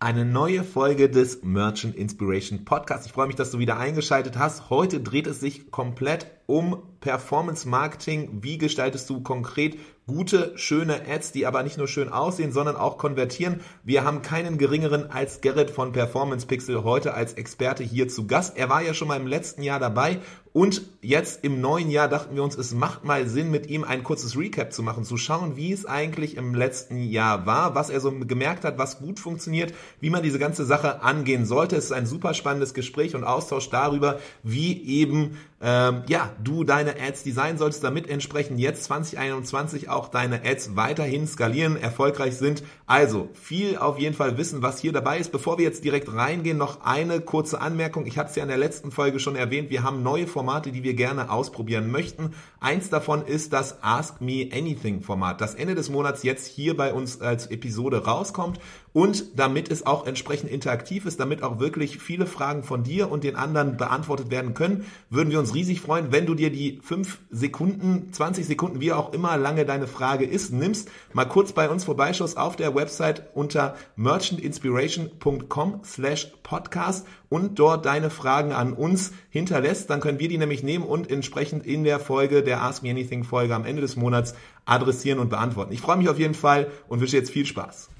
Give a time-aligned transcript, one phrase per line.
[0.00, 3.04] Eine neue Folge des Merchant Inspiration Podcast.
[3.06, 4.70] Ich freue mich, dass du wieder eingeschaltet hast.
[4.70, 8.38] Heute dreht es sich komplett um Performance Marketing.
[8.40, 9.76] Wie gestaltest du konkret
[10.06, 13.60] gute, schöne Ads, die aber nicht nur schön aussehen, sondern auch konvertieren?
[13.82, 18.56] Wir haben keinen geringeren als Gerrit von Performance Pixel heute als Experte hier zu Gast.
[18.56, 20.20] Er war ja schon mal im letzten Jahr dabei
[20.58, 24.02] und jetzt im neuen Jahr dachten wir uns, es macht mal Sinn, mit ihm ein
[24.02, 28.00] kurzes Recap zu machen, zu schauen, wie es eigentlich im letzten Jahr war, was er
[28.00, 31.76] so gemerkt hat, was gut funktioniert, wie man diese ganze Sache angehen sollte.
[31.76, 37.00] Es ist ein super spannendes Gespräch und Austausch darüber, wie eben ähm, ja, du deine
[37.00, 42.62] Ads designen solltest, damit entsprechend jetzt 2021 auch deine Ads weiterhin skalieren, erfolgreich sind.
[42.86, 45.32] Also viel auf jeden Fall wissen, was hier dabei ist.
[45.32, 48.06] Bevor wir jetzt direkt reingehen, noch eine kurze Anmerkung.
[48.06, 49.70] Ich hatte es ja in der letzten Folge schon erwähnt.
[49.70, 52.34] Wir haben neue Formate, die wir gerne ausprobieren möchten.
[52.60, 56.92] Eins davon ist das Ask Me Anything Format, das Ende des Monats jetzt hier bei
[56.92, 58.58] uns als Episode rauskommt
[58.98, 63.22] und damit es auch entsprechend interaktiv ist, damit auch wirklich viele Fragen von dir und
[63.22, 67.20] den anderen beantwortet werden können, würden wir uns riesig freuen, wenn du dir die fünf
[67.30, 71.84] Sekunden, 20 Sekunden, wie auch immer lange deine Frage ist, nimmst, mal kurz bei uns
[71.84, 79.90] vorbeischaust auf der Website unter merchantinspiration.com slash podcast und dort deine Fragen an uns hinterlässt,
[79.90, 83.22] dann können wir die nämlich nehmen und entsprechend in der Folge, der Ask Me Anything
[83.22, 85.72] Folge am Ende des Monats adressieren und beantworten.
[85.72, 87.90] Ich freue mich auf jeden Fall und wünsche jetzt viel Spaß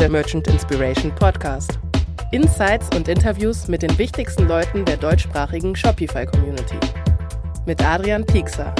[0.00, 1.78] der Merchant Inspiration Podcast.
[2.32, 6.78] Insights und Interviews mit den wichtigsten Leuten der deutschsprachigen Shopify-Community.
[7.66, 8.74] Mit Adrian Piekser.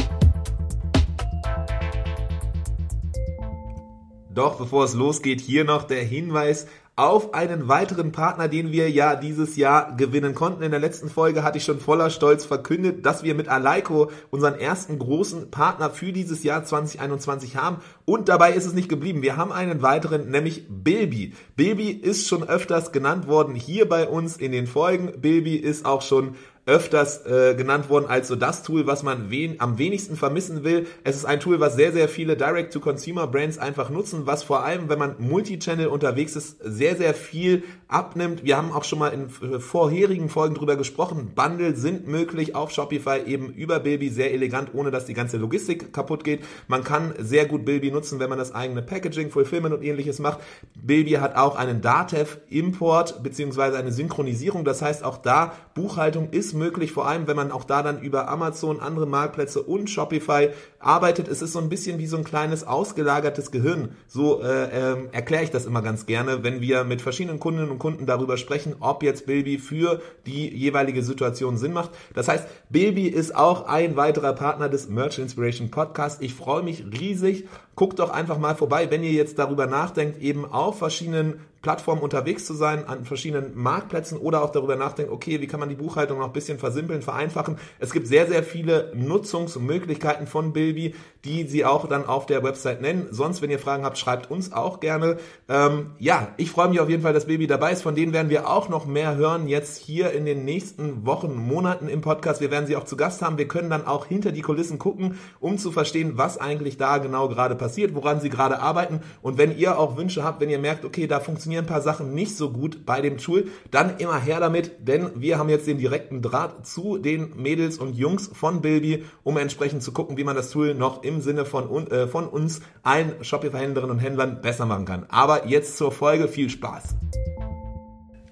[4.32, 6.66] Doch bevor es losgeht, hier noch der Hinweis
[7.00, 10.62] auf einen weiteren Partner, den wir ja dieses Jahr gewinnen konnten.
[10.62, 14.54] In der letzten Folge hatte ich schon voller Stolz verkündet, dass wir mit Aleiko unseren
[14.54, 17.78] ersten großen Partner für dieses Jahr 2021 haben.
[18.04, 19.22] Und dabei ist es nicht geblieben.
[19.22, 21.32] Wir haben einen weiteren, nämlich Bilby.
[21.56, 25.22] Bilby ist schon öfters genannt worden hier bei uns in den Folgen.
[25.22, 26.34] Bilby ist auch schon
[26.70, 30.86] öfters äh, genannt worden als so das Tool, was man wen am wenigsten vermissen will.
[31.03, 34.98] Es ist ein Tool, was sehr, sehr viele Direct-to-Consumer-Brands einfach nutzen, was vor allem, wenn
[34.98, 38.44] man Multichannel unterwegs ist, sehr, sehr viel abnimmt.
[38.44, 41.32] Wir haben auch schon mal in äh, vorherigen Folgen drüber gesprochen.
[41.34, 45.92] Bundle sind möglich auf Shopify eben über Bilby sehr elegant, ohne dass die ganze Logistik
[45.92, 46.44] kaputt geht.
[46.68, 50.40] Man kann sehr gut Bilby nutzen, wenn man das eigene Packaging, Fulfillment und ähnliches macht.
[50.74, 54.64] Bilby hat auch einen Datev-Import beziehungsweise eine Synchronisierung.
[54.64, 58.28] Das heißt, auch da Buchhaltung ist möglich, vor allem wenn man auch da dann über
[58.28, 61.28] Amazon, andere Marktplätze und Shopify arbeitet.
[61.28, 63.96] Es ist so ein bisschen wie so ein kleines ausgelagertes Gehirn.
[64.06, 67.79] So äh, äh, erkläre ich das immer ganz gerne, wenn wir mit verschiedenen Kundinnen und
[67.80, 71.91] Kunden darüber sprechen, ob jetzt Bilby für die jeweilige Situation Sinn macht.
[72.14, 76.22] Das heißt, Bilby ist auch ein weiterer Partner des Merchant Inspiration Podcast.
[76.22, 77.46] Ich freue mich riesig.
[77.80, 82.46] Guckt doch einfach mal vorbei, wenn ihr jetzt darüber nachdenkt, eben auf verschiedenen Plattformen unterwegs
[82.46, 86.19] zu sein, an verschiedenen Marktplätzen oder auch darüber nachdenkt, okay, wie kann man die Buchhaltung
[86.19, 87.58] noch ein bisschen versimpeln, vereinfachen.
[87.78, 92.80] Es gibt sehr, sehr viele Nutzungsmöglichkeiten von Bilby, die sie auch dann auf der Website
[92.80, 93.08] nennen.
[93.10, 95.19] Sonst, wenn ihr Fragen habt, schreibt uns auch gerne.
[95.50, 97.82] Ähm, ja, ich freue mich auf jeden Fall, dass Bilby dabei ist.
[97.82, 101.88] Von denen werden wir auch noch mehr hören jetzt hier in den nächsten Wochen, Monaten
[101.88, 102.40] im Podcast.
[102.40, 103.36] Wir werden sie auch zu Gast haben.
[103.36, 107.28] Wir können dann auch hinter die Kulissen gucken, um zu verstehen, was eigentlich da genau
[107.28, 109.00] gerade passiert, woran sie gerade arbeiten.
[109.22, 112.14] Und wenn ihr auch Wünsche habt, wenn ihr merkt, okay, da funktionieren ein paar Sachen
[112.14, 115.78] nicht so gut bei dem Tool, dann immer her damit, denn wir haben jetzt den
[115.78, 120.36] direkten Draht zu den Mädels und Jungs von Bilby, um entsprechend zu gucken, wie man
[120.36, 124.84] das Tool noch im Sinne von, äh, von uns allen Shopify-Händlerinnen und Händlern besser machen
[124.84, 125.06] kann.
[125.08, 126.97] Aber jetzt zur Folge, viel Spaß!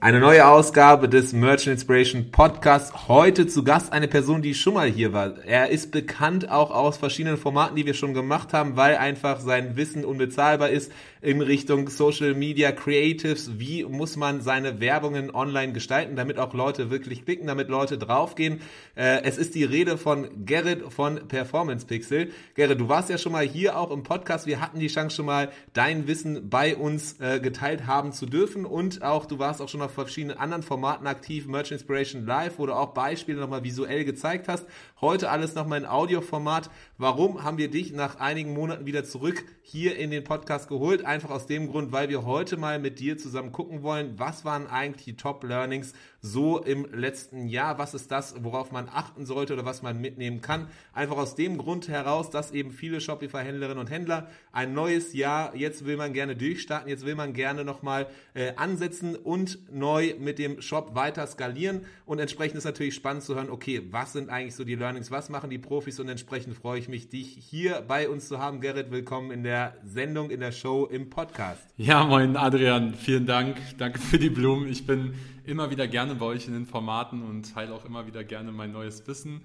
[0.01, 3.09] Eine neue Ausgabe des Merchant Inspiration Podcasts.
[3.09, 5.45] Heute zu Gast eine Person, die schon mal hier war.
[5.45, 9.77] Er ist bekannt auch aus verschiedenen Formaten, die wir schon gemacht haben, weil einfach sein
[9.77, 13.59] Wissen unbezahlbar ist in Richtung Social Media Creatives.
[13.59, 18.61] Wie muss man seine Werbungen online gestalten, damit auch Leute wirklich klicken, damit Leute draufgehen?
[18.95, 22.31] Äh, es ist die Rede von Gerrit von Performance Pixel.
[22.55, 24.47] Gerrit, du warst ja schon mal hier auch im Podcast.
[24.47, 28.65] Wir hatten die Chance schon mal dein Wissen bei uns äh, geteilt haben zu dürfen
[28.65, 32.67] und auch du warst auch schon auf verschiedenen anderen Formaten aktiv, Merch Inspiration Live, wo
[32.67, 34.67] du auch Beispiele nochmal visuell gezeigt hast.
[35.01, 36.71] Heute alles nochmal in Audioformat.
[36.97, 41.05] Warum haben wir dich nach einigen Monaten wieder zurück hier in den Podcast geholt?
[41.09, 44.67] Einfach aus dem Grund, weil wir heute mal mit dir zusammen gucken wollen, was waren
[44.67, 47.79] eigentlich die Top Learnings so im letzten Jahr?
[47.79, 50.69] Was ist das, worauf man achten sollte oder was man mitnehmen kann?
[50.93, 55.85] Einfach aus dem Grund heraus, dass eben viele Shopify-Händlerinnen und Händler ein neues Jahr, jetzt
[55.85, 60.61] will man gerne durchstarten, jetzt will man gerne nochmal äh, ansetzen und neu mit dem
[60.61, 64.65] Shop weiter skalieren und entsprechend ist natürlich spannend zu hören, okay, was sind eigentlich so
[64.65, 68.29] die Learnings, was machen die Profis und entsprechend freue ich mich, dich hier bei uns
[68.29, 68.61] zu haben.
[68.61, 71.63] Gerrit, willkommen in der Sendung, in der Show im Podcast.
[71.77, 73.57] Ja, moin Adrian, vielen Dank.
[73.79, 74.69] Danke für die Blumen.
[74.69, 75.15] Ich bin
[75.49, 78.71] immer wieder gerne bei euch in den Formaten und teile auch immer wieder gerne mein
[78.71, 79.41] neues Wissen.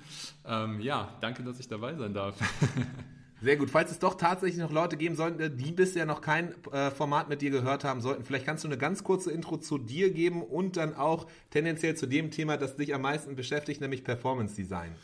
[0.46, 2.36] Ähm, ja, danke, dass ich dabei sein darf.
[3.42, 3.70] Sehr gut.
[3.70, 7.42] Falls es doch tatsächlich noch Leute geben sollten, die bisher noch kein äh, Format mit
[7.42, 10.78] dir gehört haben sollten, vielleicht kannst du eine ganz kurze Intro zu dir geben und
[10.78, 14.96] dann auch tendenziell zu dem Thema, das dich am meisten beschäftigt, nämlich Performance Design.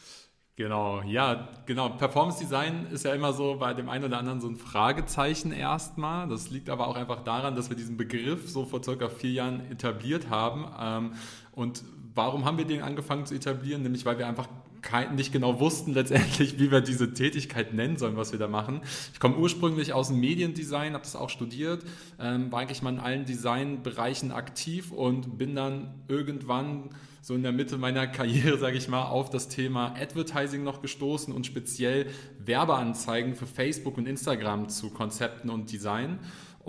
[0.59, 1.88] Genau, ja, genau.
[1.88, 6.27] Performance Design ist ja immer so bei dem einen oder anderen so ein Fragezeichen erstmal.
[6.27, 9.71] Das liegt aber auch einfach daran, dass wir diesen Begriff so vor circa vier Jahren
[9.71, 10.65] etabliert haben.
[10.77, 11.13] Ähm,
[11.53, 13.83] und warum haben wir den angefangen zu etablieren?
[13.83, 14.50] Nämlich, weil wir einfach
[14.81, 18.81] kein, nicht genau wussten letztendlich, wie wir diese Tätigkeit nennen sollen, was wir da machen.
[19.13, 21.83] Ich komme ursprünglich aus dem Mediendesign, habe das auch studiert,
[22.19, 26.89] ähm, war eigentlich mal in allen Designbereichen aktiv und bin dann irgendwann
[27.21, 31.33] so in der Mitte meiner Karriere, sage ich mal, auf das Thema Advertising noch gestoßen
[31.33, 32.07] und speziell
[32.39, 36.19] Werbeanzeigen für Facebook und Instagram zu Konzepten und Design.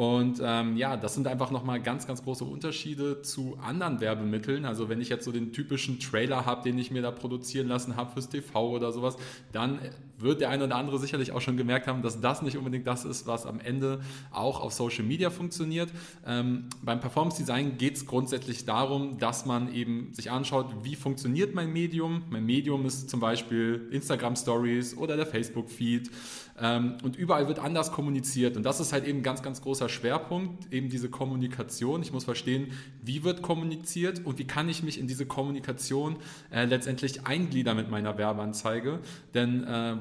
[0.01, 4.65] Und ähm, ja, das sind einfach nochmal ganz, ganz große Unterschiede zu anderen Werbemitteln.
[4.65, 7.97] Also wenn ich jetzt so den typischen Trailer habe, den ich mir da produzieren lassen
[7.97, 9.19] habe fürs TV oder sowas,
[9.53, 9.79] dann
[10.17, 13.05] wird der eine oder andere sicherlich auch schon gemerkt haben, dass das nicht unbedingt das
[13.05, 14.01] ist, was am Ende
[14.31, 15.91] auch auf Social Media funktioniert.
[16.27, 21.55] Ähm, beim Performance Design geht es grundsätzlich darum, dass man eben sich anschaut, wie funktioniert
[21.55, 22.23] mein Medium.
[22.31, 26.11] Mein Medium ist zum Beispiel Instagram Stories oder der Facebook Feed.
[26.61, 28.57] Ähm, und überall wird anders kommuniziert.
[28.57, 32.03] Und das ist halt eben ein ganz, ganz großer Schwerpunkt, eben diese Kommunikation.
[32.03, 32.73] Ich muss verstehen,
[33.03, 36.17] wie wird kommuniziert und wie kann ich mich in diese Kommunikation
[36.51, 39.01] äh, letztendlich eingliedern mit meiner Werbeanzeige.
[39.33, 39.97] Denn äh,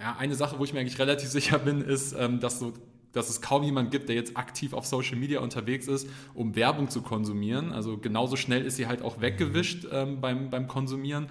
[0.00, 2.72] ja, eine Sache, wo ich mir eigentlich relativ sicher bin, ist, ähm, dass so
[3.12, 6.90] dass es kaum jemand gibt, der jetzt aktiv auf Social Media unterwegs ist, um Werbung
[6.90, 7.72] zu konsumieren.
[7.72, 11.28] Also genauso schnell ist sie halt auch weggewischt ähm, beim, beim Konsumieren.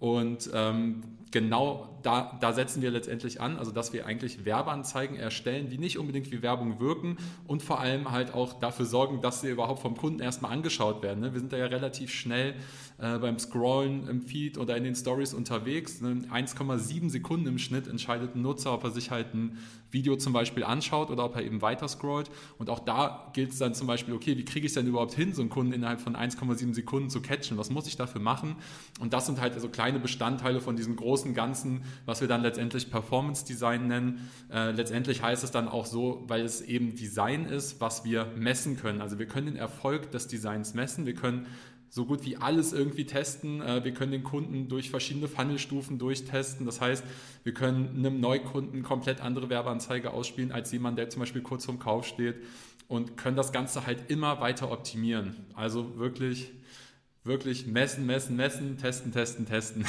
[0.00, 5.68] Und ähm, genau da, da setzen wir letztendlich an, also dass wir eigentlich Werbeanzeigen erstellen,
[5.68, 9.50] die nicht unbedingt wie Werbung wirken und vor allem halt auch dafür sorgen, dass sie
[9.50, 11.20] überhaupt vom Kunden erstmal angeschaut werden.
[11.20, 11.32] Ne?
[11.32, 12.54] Wir sind da ja relativ schnell
[12.98, 16.00] äh, beim Scrollen im Feed oder in den Stories unterwegs.
[16.00, 16.22] Ne?
[16.32, 19.58] 1,7 Sekunden im Schnitt entscheidet ein Nutzer, ob er sich halt ein
[19.90, 22.30] Video zum Beispiel anschaut oder ob er eben weiter scrollt.
[22.58, 25.14] Und auch da gilt es dann zum Beispiel, okay, wie kriege ich es denn überhaupt
[25.14, 27.56] hin, so einen Kunden innerhalb von 1,7 Sekunden zu catchen?
[27.58, 28.56] Was muss ich dafür machen?
[29.00, 32.42] Und das sind halt so also kleine Bestandteile von diesem großen Ganzen, was wir dann
[32.42, 34.28] letztendlich Performance Design nennen.
[34.50, 38.76] Äh, letztendlich heißt es dann auch so, weil es eben Design ist, was wir messen
[38.76, 39.00] können.
[39.00, 41.06] Also wir können den Erfolg des Designs messen.
[41.06, 41.46] Wir können
[41.88, 43.60] so gut wie alles irgendwie testen.
[43.60, 46.66] Äh, wir können den Kunden durch verschiedene Funnelstufen durchtesten.
[46.66, 47.04] Das heißt,
[47.44, 51.78] wir können einem Neukunden komplett andere Werbeanzeige ausspielen als jemand, der zum Beispiel kurz vorm
[51.78, 52.36] Kauf steht
[52.88, 55.36] und können das Ganze halt immer weiter optimieren.
[55.54, 56.52] Also wirklich
[57.26, 59.84] wirklich messen, messen, messen, testen, testen, testen.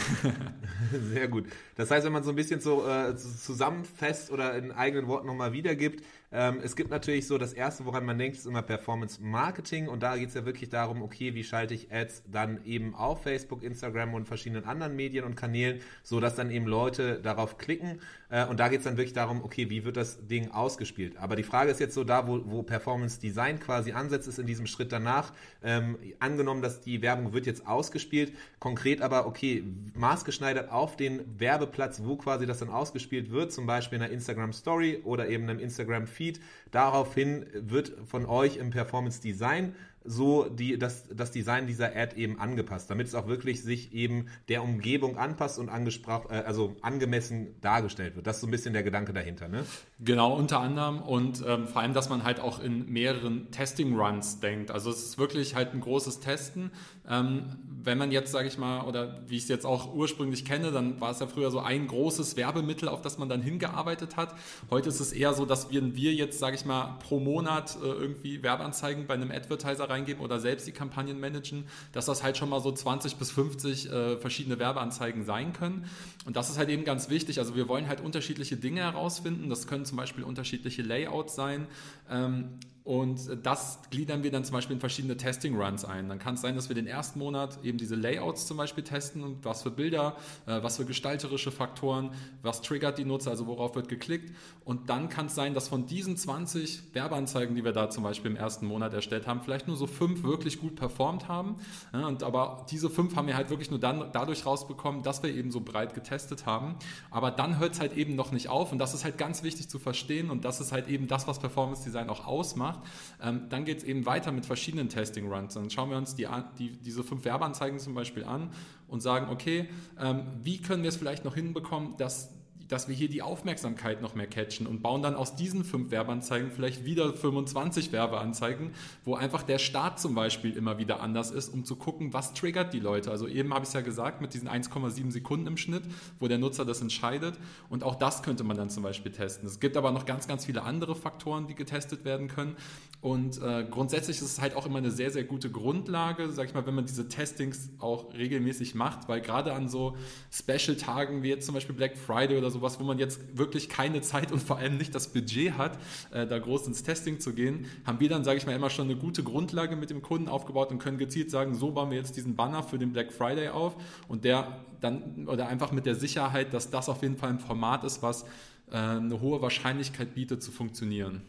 [1.14, 1.46] Sehr gut.
[1.76, 5.54] Das heißt, wenn man so ein bisschen so äh, zusammenfasst oder in eigenen Worten nochmal
[5.54, 9.88] wiedergibt, ähm, es gibt natürlich so, das erste, woran man denkt, ist immer Performance Marketing.
[9.88, 13.24] Und da geht es ja wirklich darum, okay, wie schalte ich Ads dann eben auf
[13.24, 18.02] Facebook, Instagram und verschiedenen anderen Medien und Kanälen, so dass dann eben Leute darauf klicken.
[18.30, 21.16] Äh, und da geht es dann wirklich darum, okay, wie wird das Ding ausgespielt.
[21.18, 24.48] Aber die Frage ist jetzt so da, wo, wo Performance Design quasi ansetzt, ist in
[24.48, 25.32] diesem Schritt danach,
[25.64, 29.64] ähm, angenommen, dass die Werbung wird jetzt ausgespielt, konkret aber, okay,
[29.94, 34.52] maßgeschneidert auf den Werbeplatz, wo quasi das dann ausgespielt wird, zum Beispiel in einer Instagram
[34.52, 36.42] Story oder eben einem Instagram Feed.
[36.72, 39.76] Daraufhin wird von euch im Performance Design
[40.08, 44.28] so die, das, das Design dieser Ad eben angepasst, damit es auch wirklich sich eben
[44.48, 48.26] der Umgebung anpasst und äh, also angemessen dargestellt wird.
[48.26, 49.66] Das ist so ein bisschen der Gedanke dahinter, ne?
[50.00, 54.72] Genau, unter anderem und ähm, vor allem, dass man halt auch in mehreren Testing-Runs denkt.
[54.72, 56.72] Also es ist wirklich halt ein großes Testen.
[57.10, 60.72] Ähm, wenn man jetzt, sage ich mal, oder wie ich es jetzt auch ursprünglich kenne,
[60.72, 64.36] dann war es ja früher so ein großes Werbemittel, auf das man dann hingearbeitet hat.
[64.70, 67.88] Heute ist es eher so, dass wir, wir jetzt, sage ich mal, pro Monat äh,
[67.88, 72.38] irgendwie Werbeanzeigen bei einem Advertiser rein reingeben oder selbst die Kampagnen managen, dass das halt
[72.38, 75.86] schon mal so 20 bis 50 äh, verschiedene Werbeanzeigen sein können.
[76.26, 77.40] Und das ist halt eben ganz wichtig.
[77.40, 79.50] Also wir wollen halt unterschiedliche Dinge herausfinden.
[79.50, 81.68] Das können zum Beispiel unterschiedliche Layouts sein.
[82.10, 86.08] Ähm, und das gliedern wir dann zum Beispiel in verschiedene Testing-Runs ein.
[86.08, 89.26] Dann kann es sein, dass wir den ersten Monat eben diese Layouts zum Beispiel testen
[89.26, 90.16] und was für Bilder,
[90.46, 92.12] äh, was für gestalterische Faktoren,
[92.44, 94.34] was triggert die Nutzer, also worauf wird geklickt.
[94.64, 98.32] Und dann kann es sein, dass von diesen 20 Werbeanzeigen, die wir da zum Beispiel
[98.32, 101.58] im ersten Monat erstellt haben, vielleicht nur so fünf wirklich gut performt haben.
[101.92, 105.52] und aber diese fünf haben wir halt wirklich nur dann dadurch rausbekommen, dass wir eben
[105.52, 106.78] so breit getestet haben.
[107.12, 109.68] Aber dann hört es halt eben noch nicht auf und das ist halt ganz wichtig
[109.68, 112.92] zu verstehen und das ist halt eben das, was Performance Design auch ausmacht gemacht.
[113.22, 115.54] Ähm, dann geht es eben weiter mit verschiedenen Testing Runs.
[115.54, 118.50] Dann schauen wir uns die, die, diese fünf Werbeanzeigen zum Beispiel an
[118.88, 119.70] und sagen, okay,
[120.00, 122.37] ähm, wie können wir es vielleicht noch hinbekommen, dass
[122.68, 126.52] dass wir hier die Aufmerksamkeit noch mehr catchen und bauen dann aus diesen fünf Werbeanzeigen
[126.52, 128.72] vielleicht wieder 25 Werbeanzeigen,
[129.06, 132.74] wo einfach der Start zum Beispiel immer wieder anders ist, um zu gucken, was triggert
[132.74, 133.12] die Leute.
[133.12, 135.84] Also eben habe ich es ja gesagt, mit diesen 1,7 Sekunden im Schnitt,
[136.20, 137.38] wo der Nutzer das entscheidet.
[137.70, 139.48] Und auch das könnte man dann zum Beispiel testen.
[139.48, 142.56] Es gibt aber noch ganz, ganz viele andere Faktoren, die getestet werden können.
[143.02, 146.54] Und äh, grundsätzlich ist es halt auch immer eine sehr, sehr gute Grundlage, sag ich
[146.54, 149.96] mal, wenn man diese Testings auch regelmäßig macht, weil gerade an so
[150.32, 154.32] Special-Tagen wie jetzt zum Beispiel Black Friday oder sowas, wo man jetzt wirklich keine Zeit
[154.32, 155.78] und vor allem nicht das Budget hat,
[156.12, 158.86] äh, da groß ins Testing zu gehen, haben wir dann, sage ich mal, immer schon
[158.86, 162.18] eine gute Grundlage mit dem Kunden aufgebaut und können gezielt sagen, so bauen wir jetzt
[162.18, 163.76] diesen Banner für den Black Friday auf
[164.08, 167.84] und der dann, oder einfach mit der Sicherheit, dass das auf jeden Fall ein Format
[167.84, 168.24] ist, was
[168.72, 171.22] äh, eine hohe Wahrscheinlichkeit bietet zu funktionieren.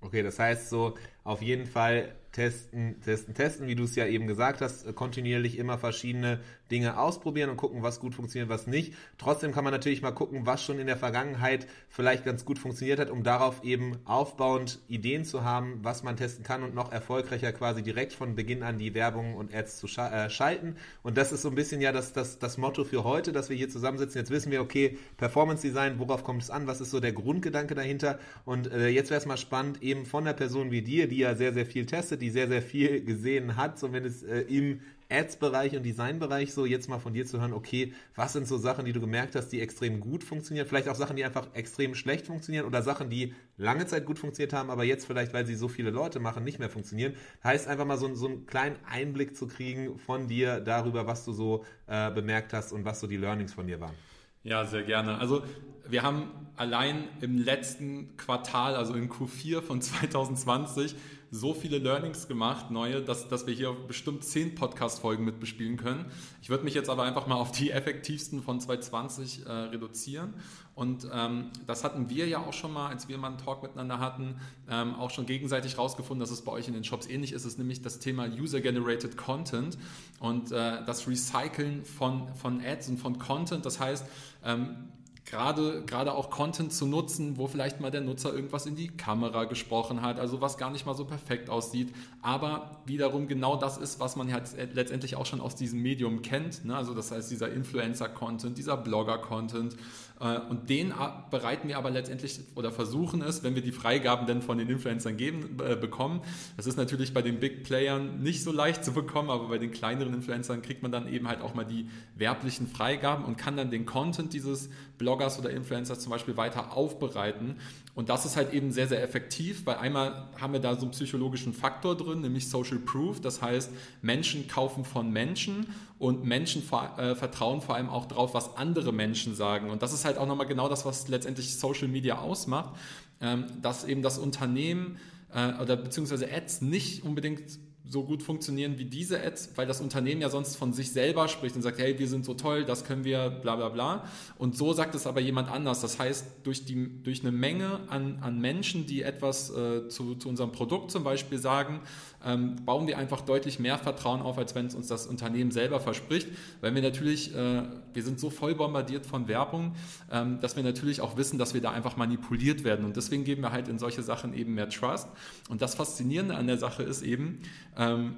[0.00, 4.26] Okay, das heißt so, auf jeden Fall testen, testen, testen, wie du es ja eben
[4.26, 8.94] gesagt hast, äh, kontinuierlich immer verschiedene Dinge ausprobieren und gucken, was gut funktioniert, was nicht.
[9.18, 12.98] Trotzdem kann man natürlich mal gucken, was schon in der Vergangenheit vielleicht ganz gut funktioniert
[12.98, 17.52] hat, um darauf eben aufbauend Ideen zu haben, was man testen kann und noch erfolgreicher
[17.52, 20.76] quasi direkt von Beginn an die Werbung und Ads zu äh, schalten.
[21.02, 23.56] Und das ist so ein bisschen ja das, das, das Motto für heute, dass wir
[23.56, 24.20] hier zusammensitzen.
[24.20, 26.66] Jetzt wissen wir, okay, Performance Design, worauf kommt es an?
[26.66, 28.18] Was ist so der Grundgedanke dahinter?
[28.44, 31.34] Und äh, jetzt wäre es mal spannend, eben von der Person wie dir, die ja
[31.34, 35.82] sehr, sehr viel testet, die sehr, sehr viel gesehen hat, zumindest äh, im Ads-Bereich und
[35.82, 39.00] Design-Bereich, so jetzt mal von dir zu hören, okay, was sind so Sachen, die du
[39.00, 42.82] gemerkt hast, die extrem gut funktionieren, vielleicht auch Sachen, die einfach extrem schlecht funktionieren oder
[42.82, 46.18] Sachen, die lange Zeit gut funktioniert haben, aber jetzt vielleicht, weil sie so viele Leute
[46.20, 47.14] machen, nicht mehr funktionieren.
[47.44, 51.32] Heißt einfach mal so, so einen kleinen Einblick zu kriegen von dir darüber, was du
[51.32, 53.94] so äh, bemerkt hast und was so die Learnings von dir waren.
[54.42, 55.18] Ja, sehr gerne.
[55.18, 55.42] Also
[55.88, 60.94] wir haben allein im letzten Quartal, also in Q4 von 2020,
[61.30, 66.06] so viele Learnings gemacht, neue, dass, dass wir hier bestimmt zehn Podcast-Folgen mit bespielen können.
[66.40, 70.34] Ich würde mich jetzt aber einfach mal auf die effektivsten von 2020 äh, reduzieren.
[70.74, 73.98] Und ähm, das hatten wir ja auch schon mal, als wir mal einen Talk miteinander
[73.98, 74.36] hatten,
[74.68, 77.42] ähm, auch schon gegenseitig rausgefunden, dass es bei euch in den Shops ähnlich ist.
[77.42, 79.78] Es ist nämlich das Thema User-Generated Content
[80.20, 83.64] und äh, das Recyceln von, von Ads und von Content.
[83.64, 84.06] Das heißt,
[84.44, 84.88] ähm,
[85.26, 89.44] gerade, gerade auch Content zu nutzen, wo vielleicht mal der Nutzer irgendwas in die Kamera
[89.44, 91.92] gesprochen hat, also was gar nicht mal so perfekt aussieht,
[92.22, 94.40] aber wiederum genau das ist, was man ja
[94.72, 96.76] letztendlich auch schon aus diesem Medium kennt, ne?
[96.76, 99.76] also das heißt dieser Influencer-Content, dieser Blogger-Content
[100.18, 100.94] und den
[101.30, 105.18] bereiten wir aber letztendlich oder versuchen es, wenn wir die Freigaben denn von den Influencern
[105.18, 106.22] geben, äh, bekommen.
[106.56, 109.72] Das ist natürlich bei den Big Playern nicht so leicht zu bekommen, aber bei den
[109.72, 113.70] kleineren Influencern kriegt man dann eben halt auch mal die werblichen Freigaben und kann dann
[113.70, 117.56] den Content dieses Bloggers oder Influencers zum Beispiel weiter aufbereiten.
[117.96, 120.90] Und das ist halt eben sehr, sehr effektiv, weil einmal haben wir da so einen
[120.90, 123.22] psychologischen Faktor drin, nämlich Social Proof.
[123.22, 123.70] Das heißt,
[124.02, 125.66] Menschen kaufen von Menschen
[125.98, 126.60] und Menschen
[126.98, 129.70] äh, vertrauen vor allem auch drauf, was andere Menschen sagen.
[129.70, 132.74] Und das ist halt auch nochmal genau das, was letztendlich Social Media ausmacht,
[133.22, 134.98] ähm, dass eben das Unternehmen
[135.34, 140.20] äh, oder beziehungsweise Ads nicht unbedingt so gut funktionieren wie diese Ads, weil das Unternehmen
[140.20, 143.04] ja sonst von sich selber spricht und sagt, hey, wir sind so toll, das können
[143.04, 144.04] wir, bla bla bla.
[144.38, 145.80] Und so sagt es aber jemand anders.
[145.80, 150.28] Das heißt, durch, die, durch eine Menge an, an Menschen, die etwas äh, zu, zu
[150.28, 151.80] unserem Produkt zum Beispiel sagen,
[152.26, 155.80] ähm, bauen wir einfach deutlich mehr Vertrauen auf, als wenn es uns das Unternehmen selber
[155.80, 156.28] verspricht.
[156.60, 159.74] Weil wir natürlich, äh, wir sind so voll bombardiert von Werbung,
[160.10, 162.84] ähm, dass wir natürlich auch wissen, dass wir da einfach manipuliert werden.
[162.84, 165.08] Und deswegen geben wir halt in solche Sachen eben mehr Trust.
[165.48, 167.40] Und das Faszinierende an der Sache ist eben,
[167.76, 168.16] ähm,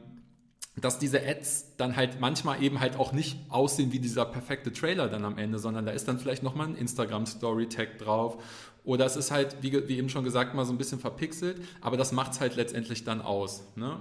[0.80, 5.08] dass diese Ads dann halt manchmal eben halt auch nicht aussehen wie dieser perfekte Trailer
[5.08, 8.38] dann am Ende, sondern da ist dann vielleicht nochmal ein Instagram Story Tag drauf
[8.88, 11.98] oder es ist halt, wie, wie eben schon gesagt, mal so ein bisschen verpixelt, aber
[11.98, 13.62] das macht es halt letztendlich dann aus.
[13.76, 13.98] Ne?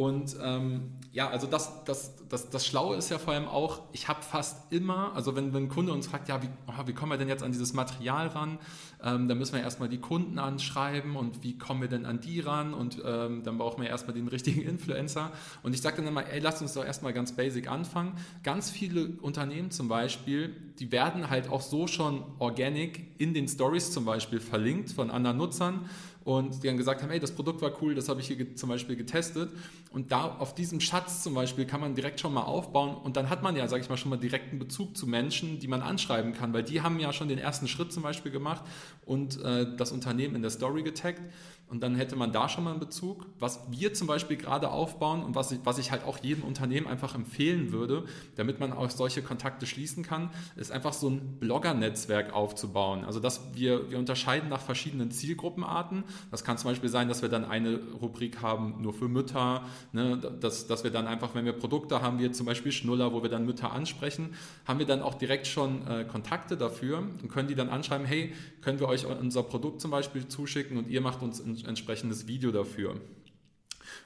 [0.00, 4.08] Und ähm, ja, also das, das, das, das Schlaue ist ja vor allem auch, ich
[4.08, 7.12] habe fast immer, also wenn, wenn ein Kunde uns fragt, ja, wie, oh, wie kommen
[7.12, 8.58] wir denn jetzt an dieses Material ran,
[9.04, 12.40] ähm, dann müssen wir erstmal die Kunden anschreiben und wie kommen wir denn an die
[12.40, 15.32] ran und ähm, dann brauchen wir erstmal den richtigen Influencer.
[15.62, 18.14] Und ich sage dann immer, ey, lass uns doch erstmal ganz basic anfangen.
[18.42, 23.92] Ganz viele Unternehmen zum Beispiel, die werden halt auch so schon organic in den Stories
[23.92, 25.90] zum Beispiel verlinkt von anderen Nutzern
[26.24, 28.68] und die dann gesagt haben, hey, das Produkt war cool, das habe ich hier zum
[28.68, 29.50] Beispiel getestet.
[29.90, 33.30] Und da auf diesem Schatz zum Beispiel kann man direkt schon mal aufbauen und dann
[33.30, 36.32] hat man ja, sage ich mal, schon mal direkten Bezug zu Menschen, die man anschreiben
[36.34, 38.64] kann, weil die haben ja schon den ersten Schritt zum Beispiel gemacht
[39.06, 41.22] und äh, das Unternehmen in der Story getaggt.
[41.70, 43.26] Und dann hätte man da schon mal einen Bezug.
[43.38, 46.88] Was wir zum Beispiel gerade aufbauen und was ich, was ich halt auch jedem Unternehmen
[46.88, 52.32] einfach empfehlen würde, damit man auch solche Kontakte schließen kann, ist einfach so ein Blogger-Netzwerk
[52.34, 53.04] aufzubauen.
[53.04, 56.02] Also dass wir, wir unterscheiden nach verschiedenen Zielgruppenarten.
[56.32, 59.62] Das kann zum Beispiel sein, dass wir dann eine Rubrik haben nur für Mütter,
[59.92, 63.22] ne, dass, dass wir dann einfach, wenn wir Produkte haben, wie zum Beispiel Schnuller, wo
[63.22, 64.34] wir dann Mütter ansprechen,
[64.66, 68.32] haben wir dann auch direkt schon äh, Kontakte dafür und können die dann anschreiben, hey,
[68.60, 72.50] können wir euch unser Produkt zum Beispiel zuschicken und ihr macht uns ein entsprechendes Video
[72.50, 73.00] dafür.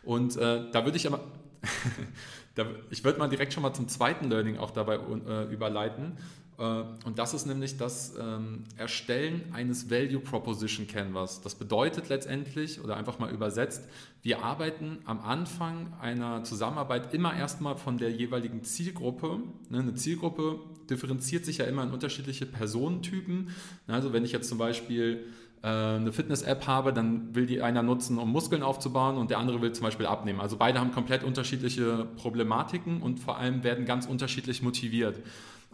[0.03, 1.21] Und äh, da würde ich aber,
[2.55, 6.17] da, ich würde mal direkt schon mal zum zweiten Learning auch dabei äh, überleiten.
[6.59, 6.63] Äh,
[7.05, 11.41] und das ist nämlich das ähm, Erstellen eines Value Proposition Canvas.
[11.41, 13.89] Das bedeutet letztendlich oder einfach mal übersetzt,
[14.23, 19.41] wir arbeiten am Anfang einer Zusammenarbeit immer erstmal von der jeweiligen Zielgruppe.
[19.69, 23.51] Ne, eine Zielgruppe differenziert sich ja immer in unterschiedliche Personentypen.
[23.87, 25.27] Also wenn ich jetzt zum Beispiel
[25.65, 29.73] eine Fitness-App habe, dann will die einer nutzen, um Muskeln aufzubauen und der andere will
[29.73, 30.41] zum Beispiel abnehmen.
[30.41, 35.21] Also beide haben komplett unterschiedliche Problematiken und vor allem werden ganz unterschiedlich motiviert.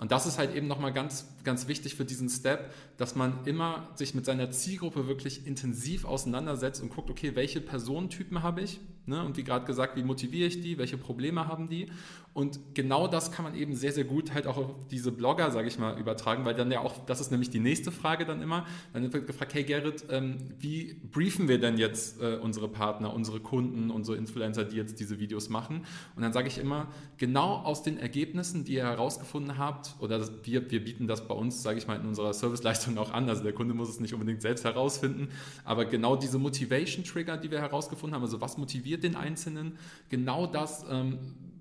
[0.01, 3.87] Und das ist halt eben nochmal ganz, ganz wichtig für diesen Step, dass man immer
[3.97, 8.81] sich mit seiner Zielgruppe wirklich intensiv auseinandersetzt und guckt, okay, welche Personentypen habe ich?
[9.05, 9.23] Ne?
[9.23, 10.79] Und wie gerade gesagt, wie motiviere ich die?
[10.79, 11.91] Welche Probleme haben die?
[12.33, 15.67] Und genau das kann man eben sehr, sehr gut halt auch auf diese Blogger, sage
[15.67, 18.67] ich mal, übertragen, weil dann ja auch, das ist nämlich die nächste Frage dann immer,
[18.93, 23.41] dann wird gefragt, hey Gerrit, ähm, wie briefen wir denn jetzt äh, unsere Partner, unsere
[23.41, 25.85] Kunden, unsere Influencer, die jetzt diese Videos machen?
[26.15, 30.71] Und dann sage ich immer, genau aus den Ergebnissen, die ihr herausgefunden habt, oder wir,
[30.71, 33.55] wir bieten das bei uns, sage ich mal, in unserer Serviceleistung auch an, also der
[33.55, 35.31] Kunde muss es nicht unbedingt selbst herausfinden,
[35.65, 39.77] aber genau diese Motivation-Trigger, die wir herausgefunden haben, also was motiviert den Einzelnen,
[40.09, 41.19] genau das ähm,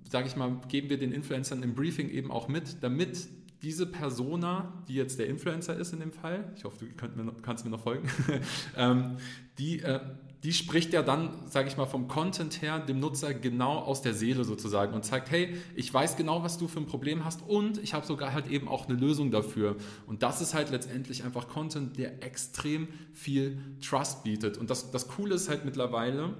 [0.09, 3.29] sage ich mal, geben wir den Influencern im Briefing eben auch mit, damit
[3.61, 7.65] diese Persona, die jetzt der Influencer ist in dem Fall, ich hoffe, du mir, kannst
[7.65, 8.09] mir noch folgen,
[8.77, 9.17] ähm,
[9.57, 9.99] die, äh,
[10.43, 14.13] die spricht ja dann, sage ich mal, vom Content her dem Nutzer genau aus der
[14.13, 17.77] Seele sozusagen und zeigt, hey, ich weiß genau, was du für ein Problem hast und
[17.79, 19.75] ich habe sogar halt eben auch eine Lösung dafür.
[20.07, 24.57] Und das ist halt letztendlich einfach Content, der extrem viel Trust bietet.
[24.57, 26.35] Und das, das Coole ist halt mittlerweile,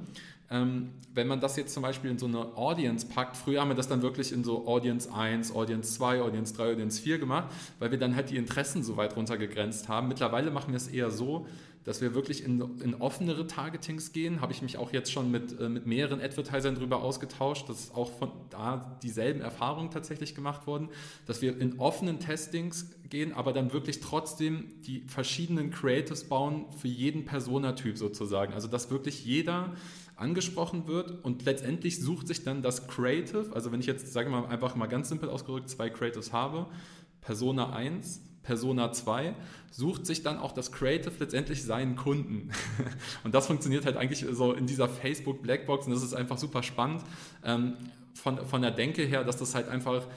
[0.51, 3.75] ähm, wenn man das jetzt zum Beispiel in so eine Audience packt, früher haben wir
[3.75, 7.91] das dann wirklich in so Audience 1, Audience 2, Audience 3, Audience 4 gemacht, weil
[7.91, 10.07] wir dann halt die Interessen so weit runtergegrenzt haben.
[10.07, 11.45] Mittlerweile machen wir es eher so,
[11.83, 14.41] dass wir wirklich in, in offenere Targetings gehen.
[14.41, 18.11] Habe ich mich auch jetzt schon mit, äh, mit mehreren Advertisern darüber ausgetauscht, dass auch
[18.11, 20.89] von da dieselben Erfahrungen tatsächlich gemacht wurden,
[21.25, 26.88] dass wir in offenen Testings gehen, aber dann wirklich trotzdem die verschiedenen Creatives bauen für
[26.88, 28.53] jeden Personatyp sozusagen.
[28.53, 29.73] Also dass wirklich jeder
[30.19, 34.45] angesprochen wird und letztendlich sucht sich dann das Creative, also wenn ich jetzt, sage mal,
[34.45, 36.67] einfach mal ganz simpel ausgedrückt zwei Creatives habe,
[37.21, 39.36] Persona 1, Persona 2,
[39.69, 42.51] sucht sich dann auch das Creative letztendlich seinen Kunden.
[43.23, 46.63] Und das funktioniert halt eigentlich so in dieser Facebook Blackbox und das ist einfach super
[46.63, 47.03] spannend
[47.43, 47.75] ähm,
[48.15, 50.08] von, von der Denke her, dass das halt einfach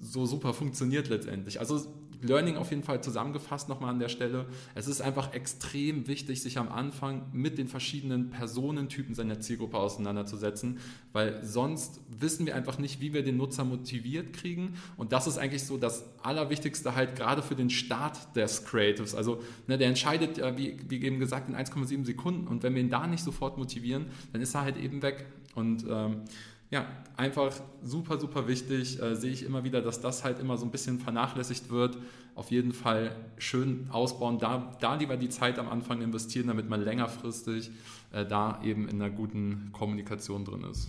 [0.00, 1.58] so super funktioniert letztendlich.
[1.60, 1.84] Also
[2.22, 4.46] Learning auf jeden Fall zusammengefasst nochmal an der Stelle.
[4.74, 10.78] Es ist einfach extrem wichtig, sich am Anfang mit den verschiedenen Personentypen seiner Zielgruppe auseinanderzusetzen,
[11.12, 14.74] weil sonst wissen wir einfach nicht, wie wir den Nutzer motiviert kriegen.
[14.96, 19.14] Und das ist eigentlich so das Allerwichtigste halt gerade für den Start des Creatives.
[19.14, 22.46] Also ne, der entscheidet ja, wie, wie eben gesagt, in 1,7 Sekunden.
[22.46, 25.26] Und wenn wir ihn da nicht sofort motivieren, dann ist er halt eben weg.
[25.54, 26.22] Und ähm,
[26.70, 27.52] ja, einfach
[27.82, 29.02] super, super wichtig.
[29.02, 31.98] Äh, sehe ich immer wieder, dass das halt immer so ein bisschen vernachlässigt wird.
[32.36, 36.80] Auf jeden Fall schön ausbauen, da, da lieber die Zeit am Anfang investieren, damit man
[36.82, 37.70] längerfristig
[38.12, 40.88] äh, da eben in einer guten Kommunikation drin ist.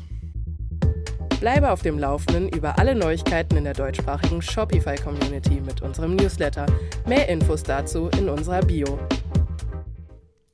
[1.40, 6.68] Bleibe auf dem Laufenden über alle Neuigkeiten in der deutschsprachigen Shopify-Community mit unserem Newsletter.
[7.08, 9.00] Mehr Infos dazu in unserer Bio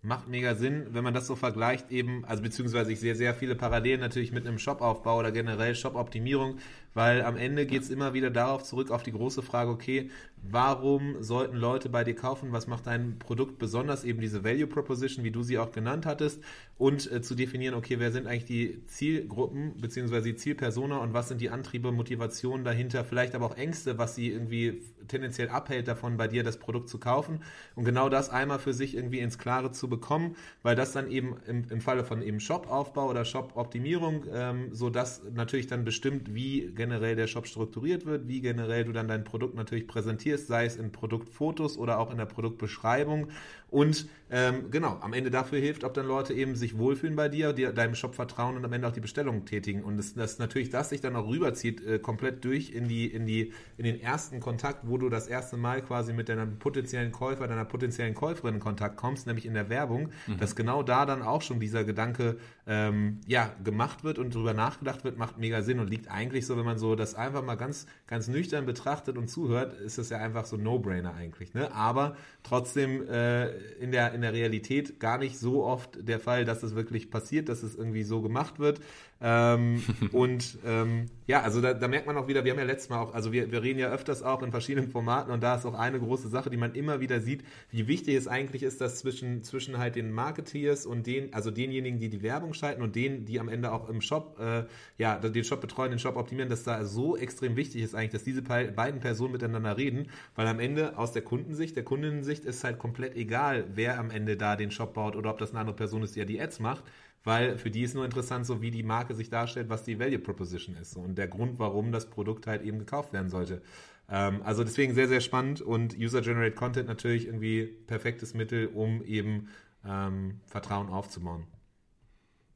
[0.07, 3.55] macht mega Sinn, wenn man das so vergleicht eben, also beziehungsweise ich sehe sehr viele
[3.55, 6.57] Parallelen natürlich mit einem Shopaufbau oder generell Shop-Optimierung,
[6.97, 10.09] weil am Ende geht es immer wieder darauf zurück, auf die große Frage, okay,
[10.41, 15.23] warum sollten Leute bei dir kaufen, was macht dein Produkt besonders, eben diese Value Proposition,
[15.23, 16.41] wie du sie auch genannt hattest,
[16.79, 21.27] und äh, zu definieren, okay, wer sind eigentlich die Zielgruppen, beziehungsweise die Zielpersona und was
[21.27, 26.17] sind die Antriebe, Motivationen dahinter, vielleicht aber auch Ängste, was sie irgendwie tendenziell abhält davon,
[26.17, 27.41] bei dir das Produkt zu kaufen?
[27.75, 31.35] Und genau das einmal für sich irgendwie ins Klare zu bekommen, weil das dann eben
[31.47, 36.71] im, im Falle von eben Shop-Aufbau oder Shop-Optimierung ähm, so das natürlich dann bestimmt, wie
[36.87, 40.77] generell der Shop strukturiert wird, wie generell du dann dein Produkt natürlich präsentierst, sei es
[40.77, 43.27] in Produktfotos oder auch in der Produktbeschreibung.
[43.69, 47.53] Und ähm, genau, am Ende dafür hilft, ob dann Leute eben sich wohlfühlen bei dir,
[47.53, 49.83] dir deinem Shop vertrauen und am Ende auch die Bestellung tätigen.
[49.83, 53.25] Und das, das natürlich das sich dann auch rüberzieht, äh, komplett durch in die, in
[53.25, 57.47] die, in den ersten Kontakt, wo du das erste Mal quasi mit deinem potenziellen Käufer,
[57.47, 60.37] deiner potenziellen Käuferin in Kontakt kommst, nämlich in der Werbung, mhm.
[60.37, 65.05] dass genau da dann auch schon dieser Gedanke ähm, ja gemacht wird und drüber nachgedacht
[65.05, 67.85] wird, macht mega Sinn und liegt eigentlich so, wenn man so das einfach mal ganz,
[68.07, 71.53] ganz nüchtern betrachtet und zuhört, ist das ja einfach so No-Brainer eigentlich.
[71.53, 71.73] Ne?
[71.73, 76.63] Aber trotzdem äh, in, der, in der Realität gar nicht so oft der Fall, dass
[76.63, 78.79] es wirklich passiert, dass es irgendwie so gemacht wird.
[79.19, 82.89] Ähm, und ähm, ja, also da, da merkt man auch wieder, wir haben ja letztes
[82.89, 85.65] Mal auch, also wir, wir reden ja öfters auch in verschiedenen Formaten und da ist
[85.65, 88.99] auch eine große Sache, die man immer wieder sieht, wie wichtig es eigentlich ist, dass
[88.99, 93.25] zwischen, zwischen halt den Marketeers und den, also denjenigen, die die Werbung schalten und denen,
[93.25, 94.65] die am Ende auch im Shop, äh,
[94.97, 98.23] ja, den Shop betreuen, den Shop optimieren, dass da so extrem wichtig ist eigentlich, dass
[98.23, 102.77] diese beiden Personen miteinander reden, weil am Ende aus der Kundensicht, der Kundinnensicht ist halt
[102.79, 106.03] komplett egal, wer am Ende da den Shop baut oder ob das eine andere Person
[106.03, 106.83] ist, die ja die Ads macht
[107.27, 110.17] weil für die ist nur interessant, so wie die Marke sich darstellt, was die Value
[110.17, 113.61] Proposition ist und der Grund, warum das Produkt halt eben gekauft werden sollte.
[114.09, 119.49] Ähm, also deswegen sehr, sehr spannend und User-Generated Content natürlich irgendwie perfektes Mittel, um eben
[119.85, 121.43] ähm, Vertrauen aufzubauen.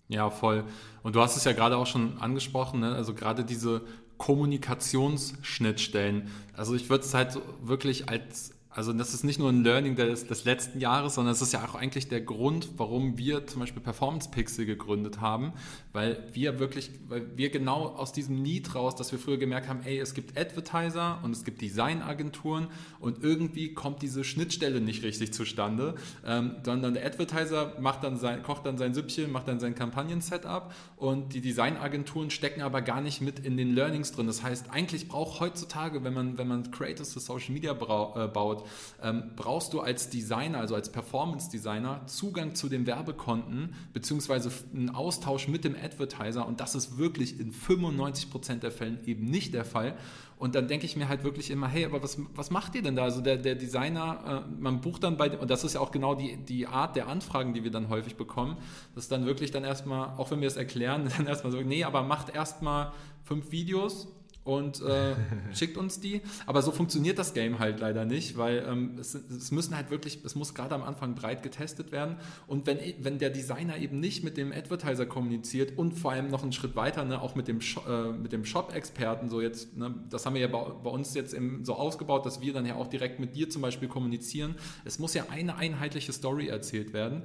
[0.08, 0.64] Ja, voll.
[1.04, 2.96] Und du hast es ja gerade auch schon angesprochen, ne?
[2.96, 3.82] also gerade diese
[4.18, 6.30] Kommunikationsschnittstellen.
[6.54, 10.28] Also ich würde es halt wirklich als also das ist nicht nur ein Learning des,
[10.28, 13.82] des letzten Jahres, sondern es ist ja auch eigentlich der Grund, warum wir zum Beispiel
[13.82, 15.54] Performance Pixel gegründet haben,
[15.94, 19.82] weil wir wirklich, weil wir genau aus diesem Need raus, dass wir früher gemerkt haben,
[19.84, 22.68] ey, es gibt Advertiser und es gibt Designagenturen
[23.00, 28.44] und irgendwie kommt diese Schnittstelle nicht richtig zustande, ähm, sondern der Advertiser macht dann sein,
[28.44, 33.22] kocht dann sein Süppchen, macht dann sein Kampagnen-Setup und die Designagenturen stecken aber gar nicht
[33.22, 34.28] mit in den Learnings drin.
[34.28, 38.66] Das heißt, eigentlich braucht heutzutage, wenn man, wenn man Creators für Social Media äh, baut,
[39.04, 45.48] ähm, brauchst du als Designer, also als Performance-Designer, Zugang zu den Werbekonten beziehungsweise einen Austausch
[45.48, 49.96] mit dem Advertiser und das ist wirklich in 95% der Fällen eben nicht der Fall.
[50.38, 52.96] Und dann denke ich mir halt wirklich immer, hey, aber was, was macht ihr denn
[52.96, 53.04] da?
[53.04, 56.16] Also der, der Designer, äh, man bucht dann bei, und das ist ja auch genau
[56.16, 58.58] die, die Art der Anfragen, die wir dann häufig bekommen,
[58.96, 62.02] dass dann wirklich dann erstmal, auch wenn wir es erklären, dann erstmal so, nee, aber
[62.02, 62.92] macht erstmal
[63.24, 64.08] fünf Videos
[64.44, 65.16] und äh,
[65.54, 66.22] schickt uns die.
[66.46, 70.20] Aber so funktioniert das Game halt leider nicht, weil ähm, es, es, müssen halt wirklich,
[70.24, 72.18] es muss gerade am Anfang breit getestet werden.
[72.48, 76.44] Und wenn, wenn der Designer eben nicht mit dem Advertiser kommuniziert und vor allem noch
[76.44, 80.26] einen Schritt weiter, ne, auch mit dem, äh, mit dem Shop-Experten, so jetzt, ne, das
[80.26, 82.88] haben wir ja bei, bei uns jetzt eben so ausgebaut, dass wir dann ja auch
[82.88, 84.56] direkt mit dir zum Beispiel kommunizieren.
[84.86, 87.24] Es muss ja eine einheitliche Story erzählt werden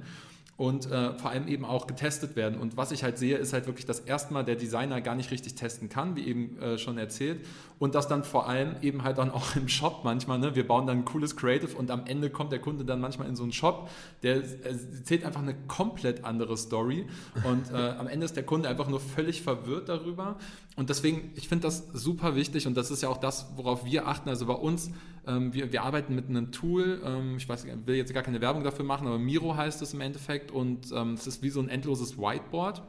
[0.57, 2.59] und äh, vor allem eben auch getestet werden.
[2.59, 5.53] Und was ich halt sehe, ist halt wirklich, dass erstmal der Designer gar nicht richtig
[5.53, 7.45] testen kann, wie eben äh, schon erzählt.
[7.79, 10.55] Und das dann vor allem eben halt dann auch im Shop manchmal, ne?
[10.55, 13.35] wir bauen dann ein cooles Creative und am Ende kommt der Kunde dann manchmal in
[13.35, 13.89] so einen Shop,
[14.23, 17.07] der erzählt einfach eine komplett andere Story.
[17.43, 20.37] Und äh, am Ende ist der Kunde einfach nur völlig verwirrt darüber.
[20.75, 24.07] Und deswegen, ich finde das super wichtig und das ist ja auch das, worauf wir
[24.07, 24.29] achten.
[24.29, 24.91] Also bei uns,
[25.25, 28.63] ähm, wir, wir arbeiten mit einem Tool, ähm, ich weiß, will jetzt gar keine Werbung
[28.63, 31.69] dafür machen, aber Miro heißt es im Endeffekt und ähm, es ist wie so ein
[31.69, 32.81] endloses Whiteboard.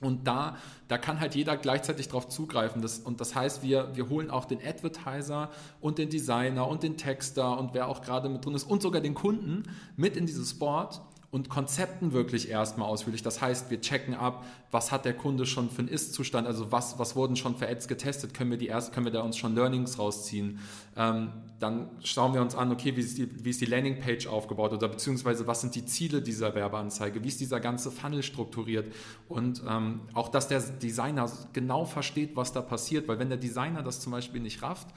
[0.00, 0.56] Und da,
[0.86, 2.82] da kann halt jeder gleichzeitig drauf zugreifen.
[2.82, 6.96] Das, und das heißt, wir, wir holen auch den Advertiser und den Designer und den
[6.96, 9.64] Texter und wer auch gerade mit drin ist und sogar den Kunden
[9.96, 13.22] mit in dieses Board und Konzepten wirklich erstmal ausführlich.
[13.22, 16.98] Das heißt, wir checken ab, was hat der Kunde schon für einen Ist-Zustand, also was,
[16.98, 19.54] was wurden schon für Ads getestet, können wir die erst, können wir da uns schon
[19.54, 20.58] Learnings rausziehen.
[20.96, 24.72] Ähm, dann schauen wir uns an, okay, wie ist, die, wie ist die Landingpage aufgebaut
[24.72, 28.90] oder beziehungsweise was sind die Ziele dieser Werbeanzeige, wie ist dieser ganze Funnel strukturiert
[29.28, 33.82] und ähm, auch, dass der Designer genau versteht, was da passiert, weil wenn der Designer
[33.82, 34.88] das zum Beispiel nicht rafft,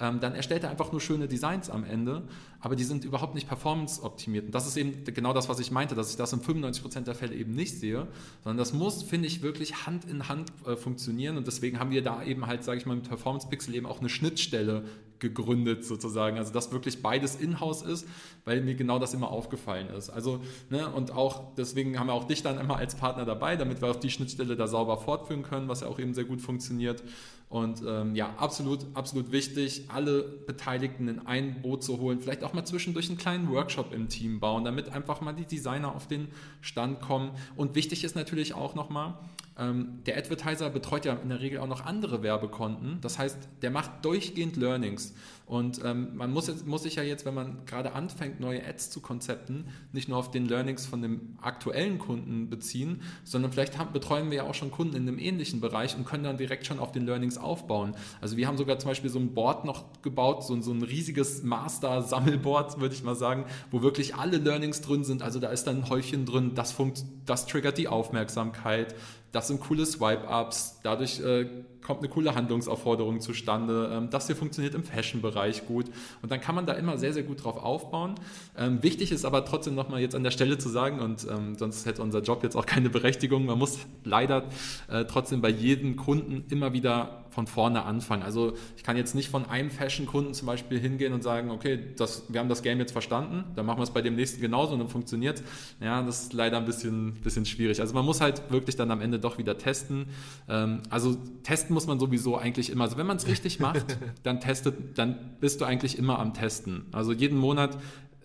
[0.00, 2.22] ähm, dann erstellt er einfach nur schöne Designs am Ende,
[2.60, 4.46] aber die sind überhaupt nicht performance-optimiert.
[4.46, 7.14] Und das ist eben genau das, was ich meinte, dass ich das in 95% der
[7.14, 8.06] Fälle eben nicht sehe,
[8.44, 12.02] sondern das muss, finde ich, wirklich Hand in Hand äh, funktionieren und deswegen haben wir
[12.02, 14.84] da eben halt, sage ich mal, mit Performance Pixel eben auch eine Schnittstelle
[15.18, 16.38] gegründet sozusagen.
[16.38, 18.06] Also dass wirklich beides in-house ist,
[18.44, 20.10] weil mir genau das immer aufgefallen ist.
[20.10, 23.80] Also, ne, und auch deswegen haben wir auch dich dann immer als Partner dabei, damit
[23.82, 27.02] wir auch die Schnittstelle da sauber fortführen können, was ja auch eben sehr gut funktioniert.
[27.48, 32.52] Und ähm, ja, absolut, absolut wichtig, alle Beteiligten in ein Boot zu holen, vielleicht auch
[32.52, 36.06] mal zwischendurch einen kleinen Workshop im Team bauen, damit einfach mal die Design Designer auf
[36.06, 36.28] den
[36.60, 37.30] Stand kommen.
[37.56, 39.14] Und wichtig ist natürlich auch nochmal,
[39.58, 43.00] ähm, der Advertiser betreut ja in der Regel auch noch andere Werbekonten.
[43.00, 45.14] Das heißt, der macht durchgehend Learnings.
[45.48, 48.90] Und ähm, man muss, jetzt, muss sich ja jetzt, wenn man gerade anfängt, neue Ads
[48.90, 53.92] zu konzepten, nicht nur auf den Learnings von dem aktuellen Kunden beziehen, sondern vielleicht haben,
[53.94, 56.78] betreuen wir ja auch schon Kunden in einem ähnlichen Bereich und können dann direkt schon
[56.78, 57.96] auf den Learnings aufbauen.
[58.20, 61.42] Also wir haben sogar zum Beispiel so ein Board noch gebaut, so, so ein riesiges
[61.42, 65.22] Master-Sammelboard, würde ich mal sagen, wo wirklich alle Learnings drin sind.
[65.22, 68.94] Also da ist dann ein Häufchen drin, das, funkt, das triggert die Aufmerksamkeit,
[69.32, 71.46] das sind coole Swipe-Ups, dadurch äh,
[71.82, 75.86] kommt eine coole Handlungsaufforderung zustande, ähm, das hier funktioniert im Fashion-Bereich gut
[76.22, 78.14] und dann kann man da immer sehr, sehr gut drauf aufbauen.
[78.56, 81.86] Ähm, wichtig ist aber trotzdem nochmal jetzt an der Stelle zu sagen und ähm, sonst
[81.86, 84.44] hätte unser Job jetzt auch keine Berechtigung, man muss leider
[84.88, 88.24] äh, trotzdem bei jedem Kunden immer wieder von vorne anfangen.
[88.24, 92.24] Also ich kann jetzt nicht von einem Fashion-Kunden zum Beispiel hingehen und sagen, okay, das,
[92.28, 94.80] wir haben das Game jetzt verstanden, dann machen wir es bei dem nächsten genauso und
[94.80, 95.44] dann funktioniert
[95.80, 97.80] Ja, das ist leider ein bisschen, bisschen schwierig.
[97.80, 100.06] Also man muss halt wirklich dann am Ende doch wieder testen.
[100.48, 102.82] Ähm, also testen muss man sowieso eigentlich immer.
[102.82, 103.86] Also wenn man es richtig macht,
[104.24, 106.86] dann testet, dann bist du eigentlich immer am Testen.
[106.90, 107.78] Also jeden Monat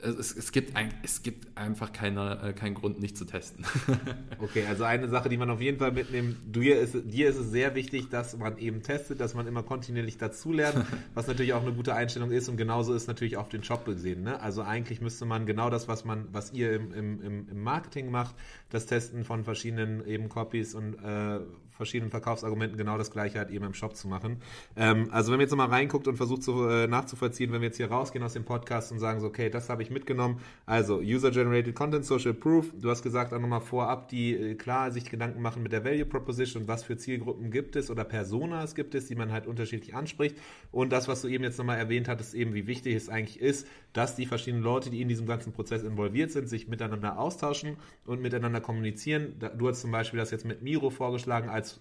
[0.03, 3.65] es, es, gibt ein, es gibt einfach keine, äh, keinen Grund, nicht zu testen.
[4.39, 7.51] okay, also eine Sache, die man auf jeden Fall mitnimmt, dir ist, dir ist es
[7.51, 11.73] sehr wichtig, dass man eben testet, dass man immer kontinuierlich dazulernt, was natürlich auch eine
[11.73, 14.23] gute Einstellung ist und genauso ist natürlich auf den Job gesehen.
[14.23, 14.39] Ne?
[14.41, 18.35] Also eigentlich müsste man genau das, was man, was ihr im, im, im Marketing macht,
[18.69, 21.39] das Testen von verschiedenen eben Copies und äh,
[21.75, 24.37] verschiedenen Verkaufsargumenten genau das gleiche halt eben im Shop zu machen.
[24.75, 27.77] Ähm, also wenn man jetzt nochmal reinguckt und versucht zu, äh, nachzuvollziehen, wenn wir jetzt
[27.77, 30.39] hier rausgehen aus dem Podcast und sagen so, okay, das habe ich mitgenommen.
[30.65, 32.71] Also User-Generated Content, Social Proof.
[32.79, 36.05] Du hast gesagt auch nochmal vorab, die äh, klar sich Gedanken machen mit der Value
[36.05, 40.37] Proposition was für Zielgruppen gibt es oder Personas gibt es, die man halt unterschiedlich anspricht.
[40.71, 43.67] Und das, was du eben jetzt nochmal erwähnt hattest, eben wie wichtig es eigentlich ist,
[43.93, 48.21] dass die verschiedenen Leute, die in diesem ganzen Prozess involviert sind, sich miteinander austauschen und
[48.21, 49.35] miteinander kommunizieren.
[49.57, 51.79] Du hast zum Beispiel das jetzt mit Miro vorgeschlagen als als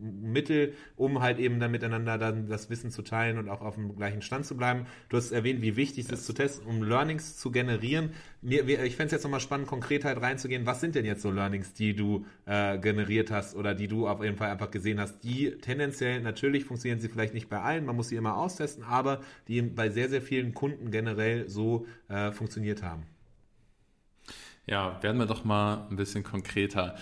[0.00, 3.94] Mittel, um halt eben dann miteinander dann das Wissen zu teilen und auch auf dem
[3.94, 4.86] gleichen Stand zu bleiben.
[5.08, 8.10] Du hast erwähnt, wie wichtig es ist zu testen, um Learnings zu generieren.
[8.40, 10.64] Mir, ich fände es jetzt nochmal spannend, konkret halt reinzugehen.
[10.64, 14.22] Was sind denn jetzt so Learnings, die du äh, generiert hast oder die du auf
[14.22, 17.96] jeden Fall einfach gesehen hast, die tendenziell, natürlich funktionieren sie vielleicht nicht bei allen, man
[17.96, 22.82] muss sie immer austesten, aber die bei sehr, sehr vielen Kunden generell so äh, funktioniert
[22.82, 23.04] haben.
[24.68, 26.96] Ja, werden wir doch mal ein bisschen konkreter.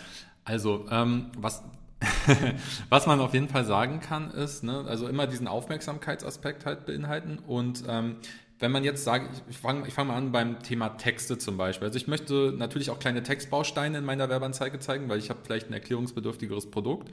[0.44, 1.64] Also, ähm, was,
[2.88, 7.38] Was man auf jeden Fall sagen kann, ist, ne, also immer diesen Aufmerksamkeitsaspekt halt beinhalten
[7.38, 8.16] und ähm,
[8.58, 11.86] wenn man jetzt sagt, ich fange fang mal an beim Thema Texte zum Beispiel.
[11.86, 15.68] Also ich möchte natürlich auch kleine Textbausteine in meiner Werbeanzeige zeigen, weil ich habe vielleicht
[15.68, 17.10] ein erklärungsbedürftigeres Produkt.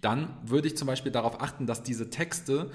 [0.00, 2.70] Dann würde ich zum Beispiel darauf achten, dass diese Texte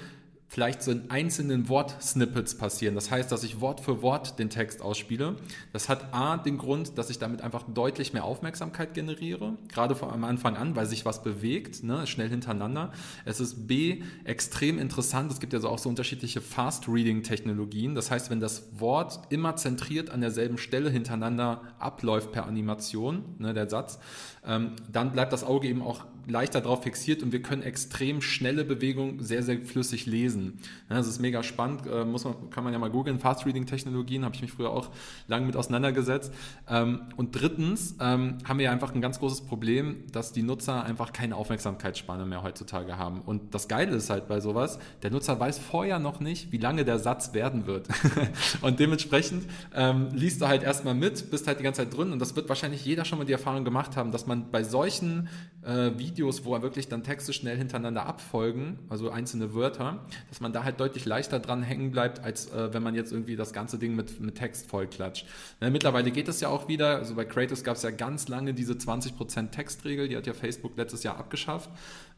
[0.54, 2.94] vielleicht so in einzelnen Wortsnippets passieren.
[2.94, 5.34] Das heißt, dass ich Wort für Wort den Text ausspiele.
[5.72, 10.22] Das hat A den Grund, dass ich damit einfach deutlich mehr Aufmerksamkeit generiere, gerade am
[10.22, 12.92] Anfang an, weil sich was bewegt, ne, schnell hintereinander.
[13.24, 15.32] Es ist B extrem interessant.
[15.32, 17.96] Es gibt ja so auch so unterschiedliche Fast-Reading-Technologien.
[17.96, 23.54] Das heißt, wenn das Wort immer zentriert an derselben Stelle hintereinander abläuft per Animation, ne,
[23.54, 23.98] der Satz,
[24.46, 28.64] ähm, dann bleibt das Auge eben auch leichter darauf fixiert und wir können extrem schnelle
[28.64, 30.58] Bewegungen sehr, sehr flüssig lesen.
[30.88, 33.18] Das ist mega spannend, äh, muss man, kann man ja mal googeln.
[33.18, 34.90] Fast Reading Technologien habe ich mich früher auch
[35.26, 36.32] lange mit auseinandergesetzt.
[36.68, 40.84] Ähm, und drittens ähm, haben wir ja einfach ein ganz großes Problem, dass die Nutzer
[40.84, 43.20] einfach keine Aufmerksamkeitsspanne mehr heutzutage haben.
[43.20, 46.84] Und das Geile ist halt bei sowas, der Nutzer weiß vorher noch nicht, wie lange
[46.84, 47.88] der Satz werden wird.
[48.62, 52.18] und dementsprechend ähm, liest du halt erstmal mit, bist halt die ganze Zeit drin und
[52.18, 55.28] das wird wahrscheinlich jeder schon mal die Erfahrung gemacht haben, dass man bei solchen
[55.62, 60.64] äh, Videos, wo wirklich dann Texte schnell hintereinander abfolgen, also einzelne Wörter, dass man da
[60.64, 63.94] halt deutlich leichter dran hängen bleibt, als äh, wenn man jetzt irgendwie das ganze Ding
[63.94, 65.26] mit, mit Text vollklatscht.
[65.60, 68.54] Ne, mittlerweile geht es ja auch wieder, also bei Creators gab es ja ganz lange
[68.54, 71.70] diese 20% Textregel, die hat ja Facebook letztes Jahr abgeschafft,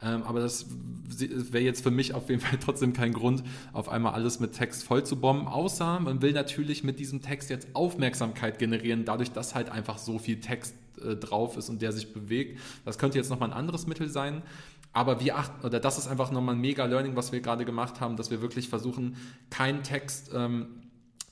[0.02, 0.66] ähm, aber das
[1.08, 4.84] wäre jetzt für mich auf jeden Fall trotzdem kein Grund, auf einmal alles mit Text
[4.84, 9.54] voll zu bomben, außer man will natürlich mit diesem Text jetzt Aufmerksamkeit generieren, dadurch, dass
[9.54, 12.60] halt einfach so viel Text äh, drauf ist und der sich bewegt.
[12.84, 14.42] Das könnte jetzt nochmal ein anderes Mittel sein.
[14.92, 18.00] Aber wir achten, oder das ist einfach nochmal ein mega Learning, was wir gerade gemacht
[18.00, 19.16] haben, dass wir wirklich versuchen,
[19.50, 20.68] keinen Text ähm,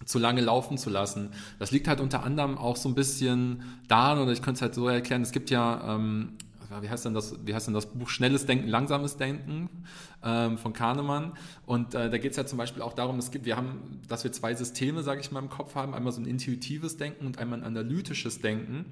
[0.05, 1.31] zu lange laufen zu lassen.
[1.59, 4.75] Das liegt halt unter anderem auch so ein bisschen daran, oder ich könnte es halt
[4.75, 6.37] so erklären, es gibt ja ähm,
[6.83, 9.69] wie heißt denn das, wie heißt denn das Buch Schnelles Denken, Langsames Denken
[10.23, 11.33] ähm, von Kahnemann.
[11.67, 14.25] Und äh, da geht es ja zum Beispiel auch darum, es gibt, wir haben, dass
[14.25, 17.39] wir zwei Systeme, sage ich mal, im Kopf haben, einmal so ein intuitives Denken und
[17.39, 18.87] einmal ein analytisches Denken.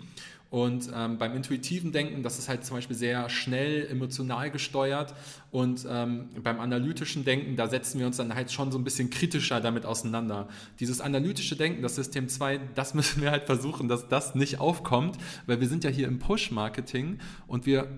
[0.53, 5.15] Und ähm, beim intuitiven Denken, das ist halt zum Beispiel sehr schnell, emotional gesteuert.
[5.51, 9.09] Und ähm, beim analytischen Denken, da setzen wir uns dann halt schon so ein bisschen
[9.09, 10.49] kritischer damit auseinander.
[10.79, 15.17] Dieses analytische Denken, das System 2, das müssen wir halt versuchen, dass das nicht aufkommt,
[15.47, 17.89] weil wir sind ja hier im Push-Marketing und wir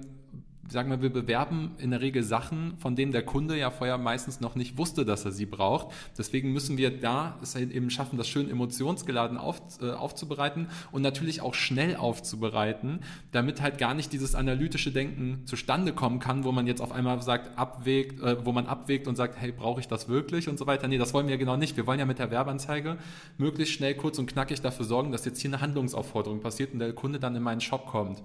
[0.68, 4.40] sagen wir, wir bewerben in der Regel Sachen, von denen der Kunde ja vorher meistens
[4.40, 5.94] noch nicht wusste, dass er sie braucht.
[6.16, 11.02] Deswegen müssen wir da es halt eben schaffen, das schön emotionsgeladen auf, äh, aufzubereiten und
[11.02, 13.00] natürlich auch schnell aufzubereiten,
[13.32, 17.20] damit halt gar nicht dieses analytische Denken zustande kommen kann, wo man jetzt auf einmal
[17.22, 20.66] sagt, abwägt, äh, wo man abwägt und sagt, hey, brauche ich das wirklich und so
[20.66, 20.88] weiter.
[20.88, 21.76] Nee, das wollen wir genau nicht.
[21.76, 22.98] Wir wollen ja mit der Werbeanzeige
[23.38, 26.92] möglichst schnell, kurz und knackig dafür sorgen, dass jetzt hier eine Handlungsaufforderung passiert und der
[26.92, 28.22] Kunde dann in meinen Shop kommt.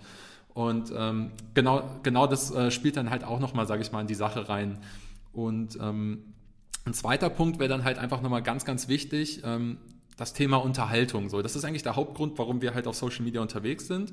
[0.53, 4.07] Und ähm, genau, genau das äh, spielt dann halt auch nochmal, sage ich mal, in
[4.07, 4.79] die Sache rein.
[5.31, 6.33] Und ähm,
[6.85, 9.77] ein zweiter Punkt wäre dann halt einfach nochmal ganz, ganz wichtig, ähm,
[10.17, 11.29] das Thema Unterhaltung.
[11.29, 14.11] So, das ist eigentlich der Hauptgrund, warum wir halt auf Social Media unterwegs sind.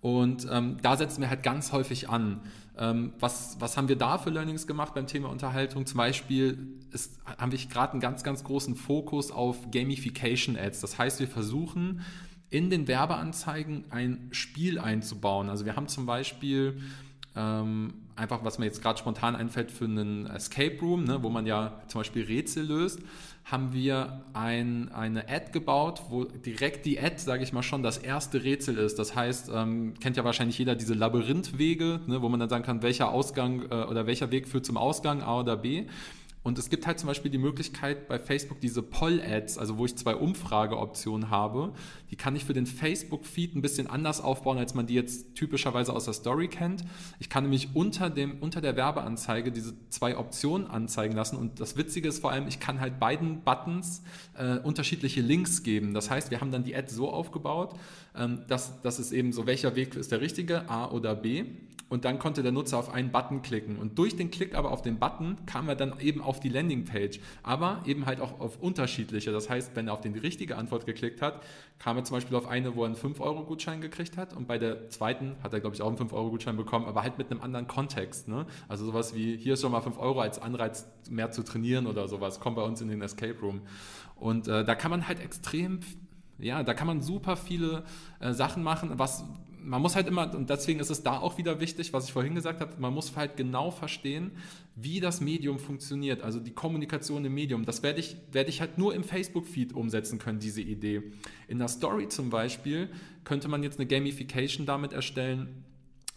[0.00, 2.40] Und ähm, da setzen wir halt ganz häufig an.
[2.76, 5.86] Ähm, was, was haben wir da für Learnings gemacht beim Thema Unterhaltung?
[5.86, 6.58] Zum Beispiel
[6.92, 10.80] ist, haben wir gerade einen ganz, ganz großen Fokus auf Gamification Ads.
[10.80, 12.02] Das heißt, wir versuchen,
[12.54, 15.50] in den Werbeanzeigen ein Spiel einzubauen.
[15.50, 16.80] Also wir haben zum Beispiel
[17.34, 21.46] ähm, einfach, was mir jetzt gerade spontan einfällt, für einen Escape Room, ne, wo man
[21.46, 23.00] ja zum Beispiel Rätsel löst,
[23.44, 27.98] haben wir ein, eine Ad gebaut, wo direkt die Ad, sage ich mal schon, das
[27.98, 29.00] erste Rätsel ist.
[29.00, 32.82] Das heißt, ähm, kennt ja wahrscheinlich jeder diese Labyrinthwege, ne, wo man dann sagen kann,
[32.82, 35.86] welcher Ausgang äh, oder welcher Weg führt zum Ausgang, A oder B.
[36.44, 39.96] Und es gibt halt zum Beispiel die Möglichkeit bei Facebook diese Poll-Ads, also wo ich
[39.96, 41.72] zwei Umfrageoptionen habe.
[42.10, 45.94] Die kann ich für den Facebook-Feed ein bisschen anders aufbauen, als man die jetzt typischerweise
[45.94, 46.84] aus der Story kennt.
[47.18, 51.38] Ich kann nämlich unter, dem, unter der Werbeanzeige diese zwei Optionen anzeigen lassen.
[51.38, 54.02] Und das Witzige ist vor allem, ich kann halt beiden Buttons
[54.36, 55.94] äh, unterschiedliche Links geben.
[55.94, 57.74] Das heißt, wir haben dann die Ad so aufgebaut,
[58.16, 61.44] ähm, dass, dass es eben so, welcher Weg ist der richtige, A oder B
[61.94, 63.76] und dann konnte der Nutzer auf einen Button klicken.
[63.76, 67.20] Und durch den Klick aber auf den Button kam er dann eben auf die Landingpage,
[67.42, 69.30] aber eben halt auch auf unterschiedliche.
[69.32, 71.42] Das heißt, wenn er auf die richtige Antwort geklickt hat,
[71.78, 74.88] kam er zum Beispiel auf eine, wo er einen 5-Euro-Gutschein gekriegt hat und bei der
[74.88, 78.28] zweiten hat er, glaube ich, auch einen 5-Euro-Gutschein bekommen, aber halt mit einem anderen Kontext.
[78.28, 78.46] Ne?
[78.66, 82.08] Also sowas wie, hier ist schon mal 5 Euro als Anreiz, mehr zu trainieren oder
[82.08, 83.60] sowas, kommt bei uns in den Escape Room.
[84.16, 85.80] Und äh, da kann man halt extrem
[86.38, 87.84] ja, da kann man super viele
[88.20, 89.24] äh, Sachen machen, was
[89.64, 92.34] man muss halt immer, und deswegen ist es da auch wieder wichtig, was ich vorhin
[92.34, 94.32] gesagt habe, man muss halt genau verstehen,
[94.76, 97.64] wie das Medium funktioniert, also die Kommunikation im Medium.
[97.64, 101.02] Das werde ich, werde ich halt nur im Facebook-Feed umsetzen können, diese Idee.
[101.48, 102.90] In der Story zum Beispiel
[103.24, 105.63] könnte man jetzt eine Gamification damit erstellen,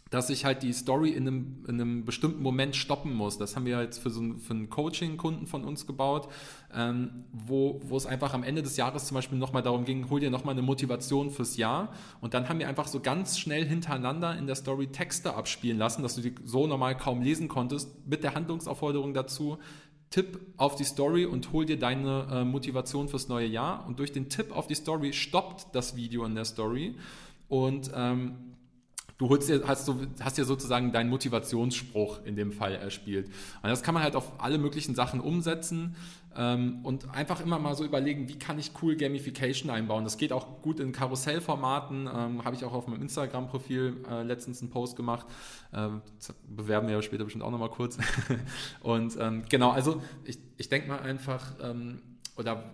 [0.09, 3.37] dass ich halt die Story in einem, in einem bestimmten Moment stoppen muss.
[3.37, 6.29] Das haben wir jetzt für so einen, für einen Coaching-Kunden von uns gebaut,
[6.73, 10.19] ähm, wo, wo es einfach am Ende des Jahres zum Beispiel nochmal darum ging, hol
[10.19, 11.93] dir nochmal eine Motivation fürs Jahr.
[12.21, 16.03] Und dann haben wir einfach so ganz schnell hintereinander in der Story Texte abspielen lassen,
[16.03, 19.57] dass du die so normal kaum lesen konntest, mit der Handlungsaufforderung dazu,
[20.09, 23.85] Tipp auf die Story und hol dir deine äh, Motivation fürs neue Jahr.
[23.87, 26.95] Und durch den Tipp auf die Story stoppt das Video in der Story.
[27.49, 28.46] Und ähm,
[29.17, 33.27] du holst dir, hast, du, hast dir sozusagen deinen Motivationsspruch in dem Fall erspielt.
[33.61, 35.95] Und das kann man halt auf alle möglichen Sachen umsetzen
[36.35, 40.03] ähm, und einfach immer mal so überlegen, wie kann ich cool Gamification einbauen.
[40.03, 44.61] Das geht auch gut in Karussellformaten, ähm, habe ich auch auf meinem Instagram-Profil äh, letztens
[44.61, 45.25] einen Post gemacht.
[45.73, 46.01] Ähm,
[46.47, 47.97] bewerben wir ja später bestimmt auch nochmal kurz.
[48.81, 52.01] und ähm, genau, also ich, ich denke mal einfach, ähm,
[52.35, 52.71] oder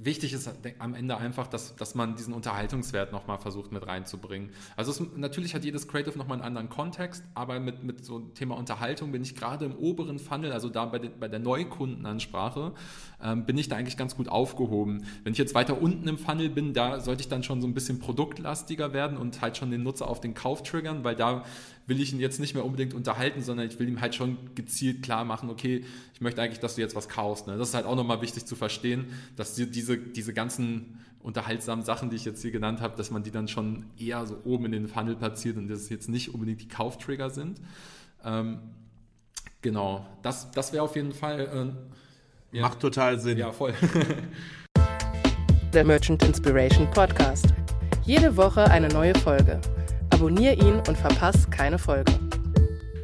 [0.00, 4.50] wichtig ist am Ende einfach, dass, dass man diesen Unterhaltungswert nochmal versucht mit reinzubringen.
[4.76, 8.56] Also es, natürlich hat jedes Creative nochmal einen anderen Kontext, aber mit, mit so Thema
[8.56, 12.72] Unterhaltung bin ich gerade im oberen Funnel, also da bei, de, bei der Neukundenansprache,
[13.22, 15.04] ähm, bin ich da eigentlich ganz gut aufgehoben.
[15.24, 17.74] Wenn ich jetzt weiter unten im Funnel bin, da sollte ich dann schon so ein
[17.74, 21.44] bisschen produktlastiger werden und halt schon den Nutzer auf den Kauf triggern, weil da
[21.86, 25.02] will ich ihn jetzt nicht mehr unbedingt unterhalten, sondern ich will ihm halt schon gezielt
[25.02, 27.46] klar machen, okay, ich möchte eigentlich, dass du jetzt was kaufst.
[27.46, 27.56] Ne?
[27.56, 32.16] Das ist halt auch nochmal wichtig zu verstehen, dass diese, diese ganzen unterhaltsamen Sachen, die
[32.16, 34.88] ich jetzt hier genannt habe, dass man die dann schon eher so oben in den
[34.88, 37.60] Funnel platziert und dass es jetzt nicht unbedingt die Kauftrigger sind.
[38.24, 38.58] Ähm,
[39.60, 41.74] genau, das, das wäre auf jeden Fall.
[42.52, 42.62] Äh, ja.
[42.62, 43.38] Macht total Sinn.
[43.38, 43.74] Ja, voll.
[45.72, 47.46] Der Merchant Inspiration Podcast.
[48.04, 49.60] Jede Woche eine neue Folge.
[50.22, 52.12] Abonnier ihn und verpass keine Folge.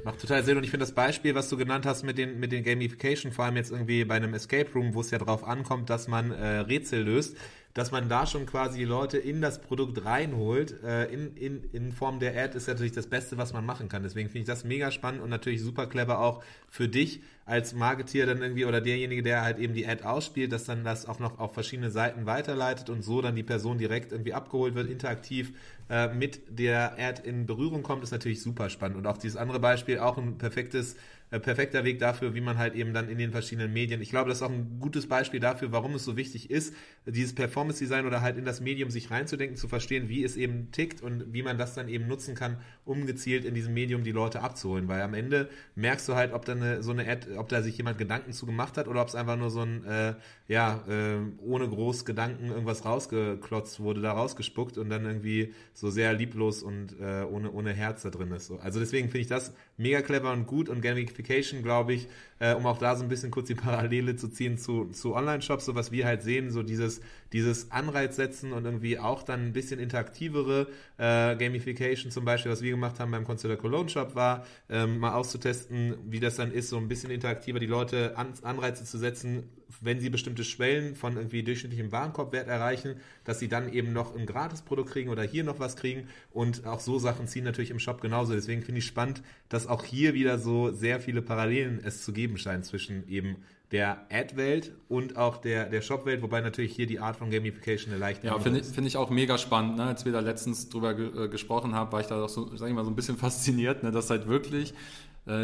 [0.05, 2.53] Macht total Sinn und ich finde das Beispiel, was du genannt hast mit den, mit
[2.53, 5.91] den Gamification, vor allem jetzt irgendwie bei einem Escape Room, wo es ja drauf ankommt,
[5.91, 7.37] dass man äh, Rätsel löst,
[7.75, 12.21] dass man da schon quasi Leute in das Produkt reinholt, äh, in, in, in Form
[12.21, 14.05] der Ad, ist natürlich das Beste, was man machen kann.
[14.05, 18.27] Deswegen finde ich das mega spannend und natürlich super clever auch für dich als Marketeer
[18.27, 21.39] dann irgendwie oder derjenige, der halt eben die Ad ausspielt, dass dann das auch noch
[21.39, 25.53] auf verschiedene Seiten weiterleitet und so dann die Person direkt irgendwie abgeholt wird, interaktiv
[25.91, 28.99] äh, mit der Ad in Berührung kommt, ist natürlich super spannend.
[28.99, 30.97] Und auch dieses andere Beispiel, auch ein perfektes
[31.31, 34.31] äh, perfekter Weg dafür, wie man halt eben dann in den verschiedenen Medien, ich glaube,
[34.31, 36.75] das ist auch ein gutes Beispiel dafür, warum es so wichtig ist,
[37.05, 40.71] dieses Performance Design oder halt in das Medium sich reinzudenken, zu verstehen, wie es eben
[40.73, 44.13] tickt und wie man das dann eben nutzen kann, um gezielt in diesem Medium die
[44.13, 47.51] Leute abzuholen, weil am Ende merkst du halt, ob da eine, so eine Ad, ob
[47.51, 50.15] da sich jemand Gedanken zu gemacht hat oder ob es einfach nur so ein, äh,
[50.49, 56.15] ja, äh, ohne groß Gedanken irgendwas rausgeklotzt wurde, da rausgespuckt und dann irgendwie so sehr
[56.15, 58.47] lieblos und äh, ohne, ohne Herz da drin ist.
[58.47, 58.59] So.
[58.59, 62.67] Also deswegen finde ich das mega clever und gut und Gamification, glaube ich, äh, um
[62.67, 65.93] auch da so ein bisschen kurz die Parallele zu ziehen zu, zu Online-Shops, so was
[65.93, 67.01] wir halt sehen, so dieses,
[67.33, 72.63] dieses Anreiz setzen und irgendwie auch dann ein bisschen interaktivere äh, Gamification zum Beispiel, was
[72.63, 76.69] wir gemacht haben beim Consider Cologne Shop war, ähm, mal auszutesten, wie das dann ist,
[76.69, 79.45] so ein bisschen interaktiver die Leute an, Anreize zu setzen,
[79.81, 84.27] wenn sie bestimmte Schwellen von irgendwie durchschnittlichem Warenkorbwert erreichen, dass sie dann eben noch ein
[84.27, 88.01] Gratisprodukt kriegen oder hier noch was kriegen und auch so Sachen ziehen natürlich im Shop
[88.01, 88.33] genauso.
[88.33, 92.28] Deswegen finde ich spannend, dass auch hier wieder so sehr viele Parallelen es zu geben
[92.37, 93.37] scheint zwischen eben
[93.71, 98.01] der Ad-Welt und auch der, der Shop-Welt, wobei natürlich hier die Art von Gamification eine
[98.01, 99.77] leichte Ja, finde ich, find ich auch mega spannend.
[99.77, 99.85] Ne?
[99.85, 102.69] Als wir da letztens drüber ge äh, gesprochen haben, war ich da auch so, sag
[102.69, 103.91] ich mal, so ein bisschen fasziniert, ne?
[103.91, 104.73] dass halt wirklich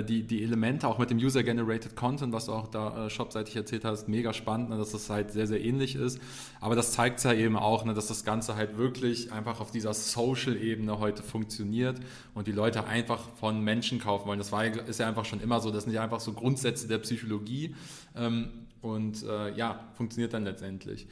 [0.03, 3.85] die, die Elemente, auch mit dem User-Generated Content, was du auch da äh, shopseitig erzählt
[3.85, 6.19] hast, mega spannend, ne, dass das halt sehr, sehr ähnlich ist.
[6.61, 9.93] Aber das zeigt ja eben auch, ne, dass das Ganze halt wirklich einfach auf dieser
[9.93, 12.01] Social-Ebene heute funktioniert
[12.33, 14.39] und die Leute einfach von Menschen kaufen wollen.
[14.39, 15.71] Das war, ist ja einfach schon immer so.
[15.71, 17.75] Das sind ja einfach so Grundsätze der Psychologie
[18.17, 18.49] ähm,
[18.81, 21.07] und äh, ja, funktioniert dann letztendlich.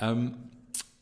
[0.00, 0.34] Ähm,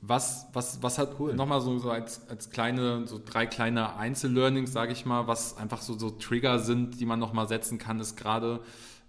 [0.06, 1.34] was, was, was hat cool.
[1.34, 5.80] nochmal so, so als, als kleine, so drei kleine Einzellearnings, sage ich mal, was einfach
[5.80, 8.60] so, so Trigger sind, die man nochmal setzen kann, ist gerade,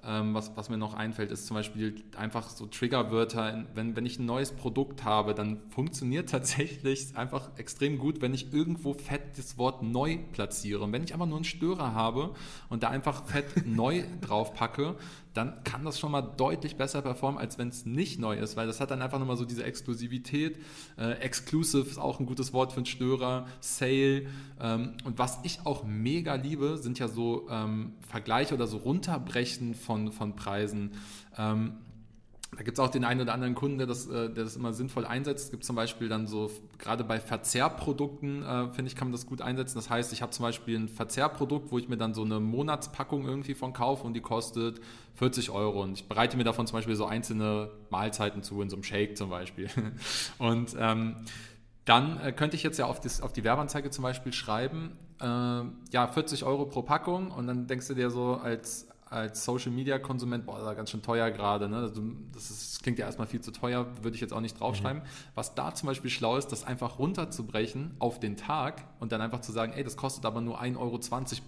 [0.06, 3.66] ähm, was, was mir noch einfällt, ist zum Beispiel einfach so Triggerwörter.
[3.74, 8.54] Wenn, wenn ich ein neues Produkt habe, dann funktioniert tatsächlich einfach extrem gut, wenn ich
[8.54, 10.84] irgendwo fett das Wort neu platziere.
[10.84, 12.36] Und wenn ich aber nur einen Störer habe
[12.70, 14.96] und da einfach fett neu drauf packe,
[15.36, 18.68] dann kann das schon mal deutlich besser performen, als wenn es nicht neu ist, weil
[18.68, 20.58] das hat dann einfach nochmal so diese Exklusivität.
[20.98, 24.28] Äh, exclusive ist auch ein gutes Wort für einen Störer, Sale.
[24.62, 29.76] Ähm, und was ich auch mega liebe, sind ja so ähm, Vergleiche oder so Runterbrechen
[29.76, 30.92] von, von Preisen.
[31.38, 31.74] Ähm,
[32.58, 34.74] da gibt es auch den einen oder anderen Kunden, der das, äh, der das immer
[34.74, 35.45] sinnvoll einsetzt.
[35.45, 39.26] Es gibt zum Beispiel dann so, gerade bei Verzehrprodukten, äh, finde ich, kann man das
[39.26, 39.76] gut einsetzen.
[39.76, 43.26] Das heißt, ich habe zum Beispiel ein Verzehrprodukt, wo ich mir dann so eine Monatspackung
[43.26, 44.80] irgendwie von kaufe und die kostet
[45.16, 45.82] 40 Euro.
[45.82, 49.18] Und ich bereite mir davon zum Beispiel so einzelne Mahlzeiten zu, in so einem Shake
[49.18, 49.70] zum Beispiel.
[50.38, 51.18] Und ähm,
[51.86, 55.26] dann äh, könnte ich jetzt ja auf, das, auf die Werbeanzeige zum Beispiel schreiben, äh,
[55.26, 59.97] ja, 40 Euro pro Packung und dann denkst du dir so als als Social Media
[59.99, 61.70] Konsument, boah, das ist ganz schön teuer gerade.
[61.70, 61.78] Ne?
[61.78, 62.01] Also,
[62.34, 65.01] das, ist, das, klingt ja erstmal viel zu teuer, würde ich jetzt auch nicht draufschreiben.
[65.01, 65.07] Mhm.
[65.34, 69.41] Was da zum Beispiel schlau ist, das einfach runterzubrechen auf den Tag und dann einfach
[69.41, 70.99] zu sagen, ey, das kostet aber nur 1,20 Euro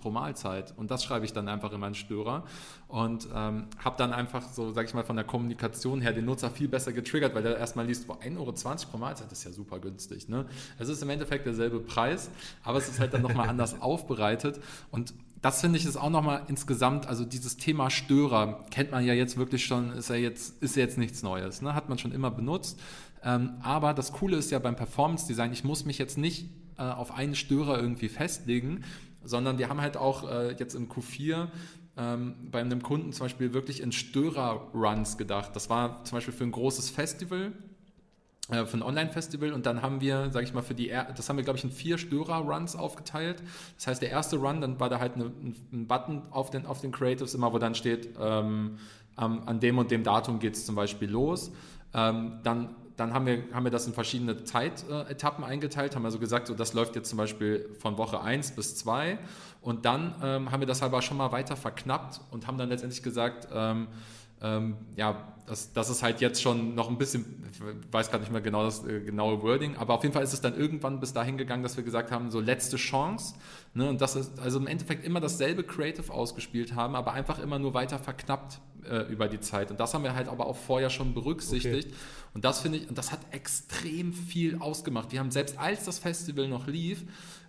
[0.01, 0.73] pro Mahlzeit.
[0.77, 2.43] Und das schreibe ich dann einfach in meinen Störer
[2.87, 6.49] und ähm, habe dann einfach so, sag ich mal, von der Kommunikation her den Nutzer
[6.49, 8.53] viel besser getriggert, weil der erstmal liest, boah, 1,20 Euro
[8.91, 10.29] pro Mahlzeit ist ja super günstig.
[10.29, 10.45] Ne?
[10.79, 12.29] Es ist im Endeffekt derselbe Preis,
[12.63, 14.59] aber es ist halt dann nochmal anders aufbereitet
[14.91, 19.13] und das finde ich ist auch nochmal insgesamt, also dieses Thema Störer kennt man ja
[19.13, 21.73] jetzt wirklich schon, ist ja jetzt, ist ja jetzt nichts Neues, ne?
[21.73, 22.79] hat man schon immer benutzt.
[23.23, 26.83] Ähm, aber das Coole ist ja beim Performance Design, ich muss mich jetzt nicht äh,
[26.83, 28.83] auf einen Störer irgendwie festlegen,
[29.23, 31.47] sondern wir haben halt auch äh, jetzt im Q4
[31.97, 35.55] ähm, bei einem Kunden zum Beispiel wirklich in Störer-Runs gedacht.
[35.55, 37.51] Das war zum Beispiel für ein großes Festival,
[38.47, 41.43] für ein Online-Festival und dann haben wir, sage ich mal, für die, das haben wir,
[41.43, 43.43] glaube ich, in vier Störer-Runs aufgeteilt.
[43.75, 45.25] Das heißt, der erste Run, dann war da halt eine,
[45.73, 48.77] ein Button auf den, auf den Creatives immer, wo dann steht, ähm,
[49.17, 51.51] an dem und dem Datum geht es zum Beispiel los.
[51.93, 56.47] Ähm, dann dann haben wir, haben wir das in verschiedene Zeitetappen eingeteilt, haben also gesagt,
[56.47, 59.19] so das läuft jetzt zum Beispiel von Woche 1 bis 2
[59.61, 63.03] und dann ähm, haben wir das aber schon mal weiter verknappt und haben dann letztendlich
[63.03, 63.87] gesagt, ähm,
[64.41, 67.59] ähm, ja, das, das ist halt jetzt schon noch ein bisschen, ich
[67.91, 70.41] weiß gerade nicht mehr genau das äh, genaue Wording, aber auf jeden Fall ist es
[70.41, 73.35] dann irgendwann bis dahin gegangen, dass wir gesagt haben, so letzte Chance.
[73.73, 77.59] Ne, und das ist also im Endeffekt immer dasselbe Creative ausgespielt haben, aber einfach immer
[77.59, 78.59] nur weiter verknappt
[78.89, 79.71] äh, über die Zeit.
[79.71, 81.87] Und das haben wir halt aber auch vorher schon berücksichtigt.
[81.87, 81.97] Okay.
[82.33, 85.11] Und das finde ich, und das hat extrem viel ausgemacht.
[85.11, 87.03] Wir haben selbst als das Festival noch lief,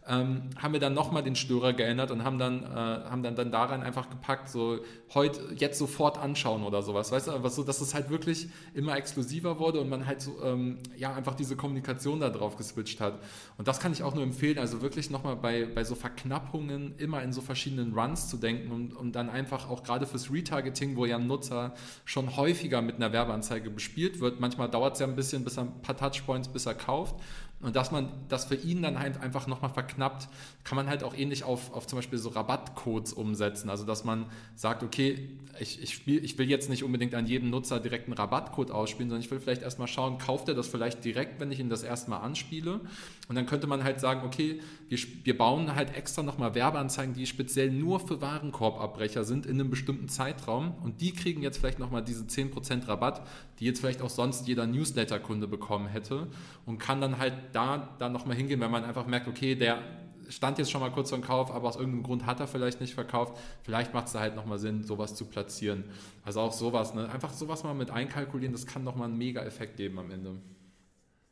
[0.08, 3.50] ähm, haben wir dann nochmal den Störer geändert und haben dann, äh, haben dann, dann
[3.50, 4.78] daran einfach gepackt, so
[5.14, 7.12] heute, jetzt sofort anschauen oder sowas.
[7.12, 10.42] Weißt du, was so, dass es halt wirklich immer exklusiver wurde und man halt so,
[10.42, 13.20] ähm, ja, einfach diese Kommunikation da drauf geswitcht hat.
[13.58, 17.22] Und das kann ich auch nur empfehlen, also wirklich nochmal bei, bei so Verknappungen immer
[17.22, 21.04] in so verschiedenen Runs zu denken und, und dann einfach auch gerade fürs Retargeting, wo
[21.04, 24.40] ja ein Nutzer schon häufiger mit einer Werbeanzeige bespielt wird.
[24.40, 27.16] Manchmal dauert es ja ein bisschen, bis er ein paar Touchpoints, bis er kauft.
[27.60, 30.28] Und dass man das für ihn dann halt einfach nochmal verknappt,
[30.62, 33.68] kann man halt auch ähnlich auf, auf zum Beispiel so Rabattcodes umsetzen.
[33.68, 35.28] Also dass man sagt, okay,
[35.58, 39.10] ich, ich, spiel, ich will jetzt nicht unbedingt an jeden Nutzer direkt einen Rabattcode ausspielen,
[39.10, 41.82] sondern ich will vielleicht erstmal schauen, kauft er das vielleicht direkt, wenn ich ihn das
[41.82, 42.80] erstmal anspiele.
[43.28, 47.26] Und dann könnte man halt sagen, okay, wir, wir bauen halt extra nochmal Werbeanzeigen, die
[47.26, 50.74] speziell nur für Warenkorbabbrecher sind in einem bestimmten Zeitraum.
[50.82, 53.26] Und die kriegen jetzt vielleicht nochmal diese 10% Rabatt,
[53.58, 56.28] die jetzt vielleicht auch sonst jeder Newsletter-Kunde bekommen hätte.
[56.64, 59.82] Und kann dann halt da dann nochmal hingehen, wenn man einfach merkt, okay, der
[60.30, 62.80] stand jetzt schon mal kurz vor dem Kauf, aber aus irgendeinem Grund hat er vielleicht
[62.80, 63.38] nicht verkauft.
[63.62, 65.84] Vielleicht macht es da halt nochmal Sinn, sowas zu platzieren.
[66.24, 67.10] Also auch sowas, ne?
[67.10, 70.36] einfach sowas mal mit einkalkulieren, das kann nochmal einen Mega-Effekt geben am Ende.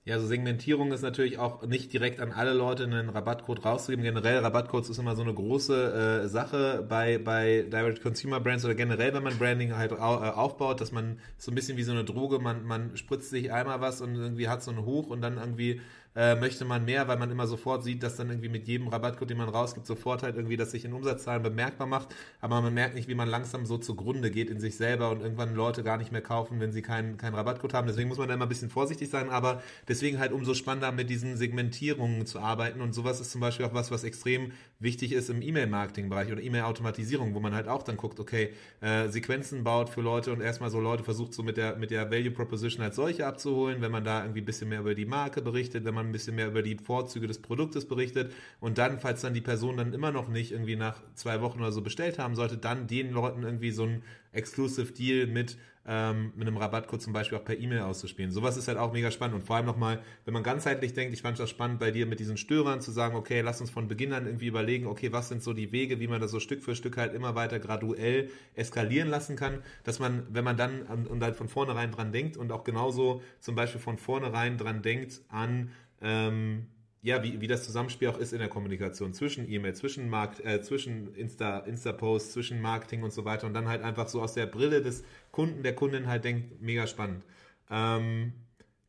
[0.07, 4.05] Ja, so Segmentierung ist natürlich auch nicht direkt an alle Leute einen Rabattcode rauszugeben.
[4.05, 8.77] Generell Rabattcodes ist immer so eine große äh, Sache bei, bei Direct Consumer Brands oder
[8.77, 11.91] generell, wenn man Branding halt au, äh, aufbaut, dass man so ein bisschen wie so
[11.91, 15.23] eine Droge, man, man spritzt sich einmal was und irgendwie hat so einen Hoch und
[15.23, 15.81] dann irgendwie
[16.17, 19.31] äh, möchte man mehr, weil man immer sofort sieht, dass dann irgendwie mit jedem Rabattcode,
[19.31, 22.09] den man rausgibt, sofort halt irgendwie, dass sich in Umsatzzahlen bemerkbar macht.
[22.41, 25.55] Aber man merkt nicht, wie man langsam so zugrunde geht in sich selber und irgendwann
[25.55, 27.87] Leute gar nicht mehr kaufen, wenn sie keinen keinen Rabattcode haben.
[27.87, 31.11] Deswegen muss man da immer ein bisschen vorsichtig sein, aber deswegen halt umso spannender mit
[31.11, 32.81] diesen Segmentierungen zu arbeiten.
[32.81, 37.35] Und sowas ist zum Beispiel auch was, was extrem wichtig ist im E-Mail-Marketing-Bereich oder E-Mail-Automatisierung,
[37.35, 38.51] wo man halt auch dann guckt, okay,
[38.81, 42.11] äh, Sequenzen baut für Leute und erstmal so Leute versucht so mit der, mit der
[42.11, 45.41] Value Proposition als solche abzuholen, wenn man da irgendwie ein bisschen mehr über die Marke
[45.41, 49.23] berichtet, wenn man ein bisschen mehr über die Vorzüge des Produktes berichtet und dann, falls
[49.23, 52.35] dann die Person dann immer noch nicht irgendwie nach zwei Wochen oder so bestellt haben
[52.35, 54.03] sollte, dann den Leuten irgendwie so ein
[54.33, 55.57] Exclusive Deal mit,
[55.87, 58.31] ähm, mit einem Rabattcode zum Beispiel auch per E-Mail auszuspielen.
[58.31, 61.23] Sowas ist halt auch mega spannend und vor allem nochmal, wenn man ganzheitlich denkt, ich
[61.23, 64.13] fand das spannend bei dir mit diesen Störern zu sagen, okay, lass uns von Beginn
[64.13, 66.75] an irgendwie überlegen, okay, was sind so die Wege, wie man das so Stück für
[66.75, 71.37] Stück halt immer weiter graduell eskalieren lassen kann, dass man, wenn man dann und halt
[71.37, 75.71] von vornherein dran denkt und auch genauso zum Beispiel von vornherein dran denkt an
[76.01, 76.67] ähm,
[77.03, 80.61] ja, wie, wie das Zusammenspiel auch ist in der Kommunikation zwischen E-Mail, zwischen Markt, äh,
[80.63, 84.47] zwischen Insta, Insta-Posts, zwischen Marketing und so weiter und dann halt einfach so aus der
[84.47, 87.25] Brille des Kunden, der Kundin halt denkt, mega spannend.
[87.71, 88.33] Ähm,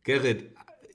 [0.04, 0.46] Gerrit,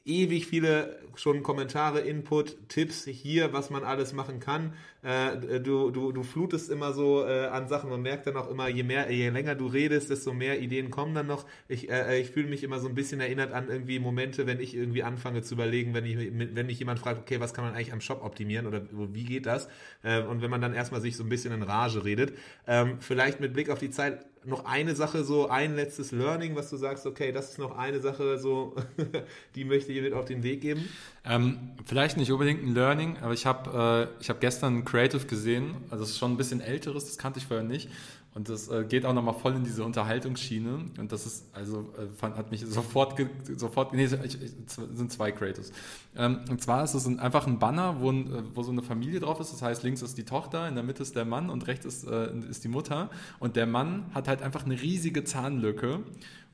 [0.04, 4.74] ewig viele schon Kommentare, Input, Tipps hier, was man alles machen kann.
[5.02, 7.90] Äh, du, du, du flutest immer so äh, an Sachen.
[7.90, 11.14] Man merkt dann auch immer, je mehr, je länger du redest, desto mehr Ideen kommen
[11.14, 11.44] dann noch.
[11.68, 14.76] Ich, äh, ich fühle mich immer so ein bisschen erinnert an irgendwie Momente, wenn ich
[14.76, 17.92] irgendwie anfange zu überlegen, wenn ich, wenn mich jemand fragt, okay, was kann man eigentlich
[17.92, 19.68] am Shop optimieren oder wie geht das?
[20.02, 22.32] Äh, und wenn man dann erstmal sich so ein bisschen in Rage redet.
[22.66, 26.70] Ähm, vielleicht mit Blick auf die Zeit noch eine Sache, so ein letztes Learning, was
[26.70, 28.74] du sagst, okay, das ist noch eine Sache, so
[29.54, 30.88] die möchte ich mit auf den Weg geben?
[31.24, 35.76] Ähm, vielleicht nicht unbedingt ein Learning, aber ich habe äh, hab gestern ein Creative gesehen,
[35.90, 37.88] also das ist schon ein bisschen älteres, das kannte ich vorher nicht.
[38.34, 40.86] Und das äh, geht auch nochmal voll in diese Unterhaltungsschiene.
[40.98, 43.20] Und das ist, also, äh, fand, hat mich sofort,
[43.58, 45.70] sofort, nee, ich, ich, sind zwei Creators.
[46.16, 48.80] Ähm, und zwar ist es ein, einfach ein Banner, wo, ein, äh, wo so eine
[48.80, 49.52] Familie drauf ist.
[49.52, 52.04] Das heißt, links ist die Tochter, in der Mitte ist der Mann und rechts ist,
[52.04, 53.10] äh, ist die Mutter.
[53.38, 56.00] Und der Mann hat halt einfach eine riesige Zahnlücke.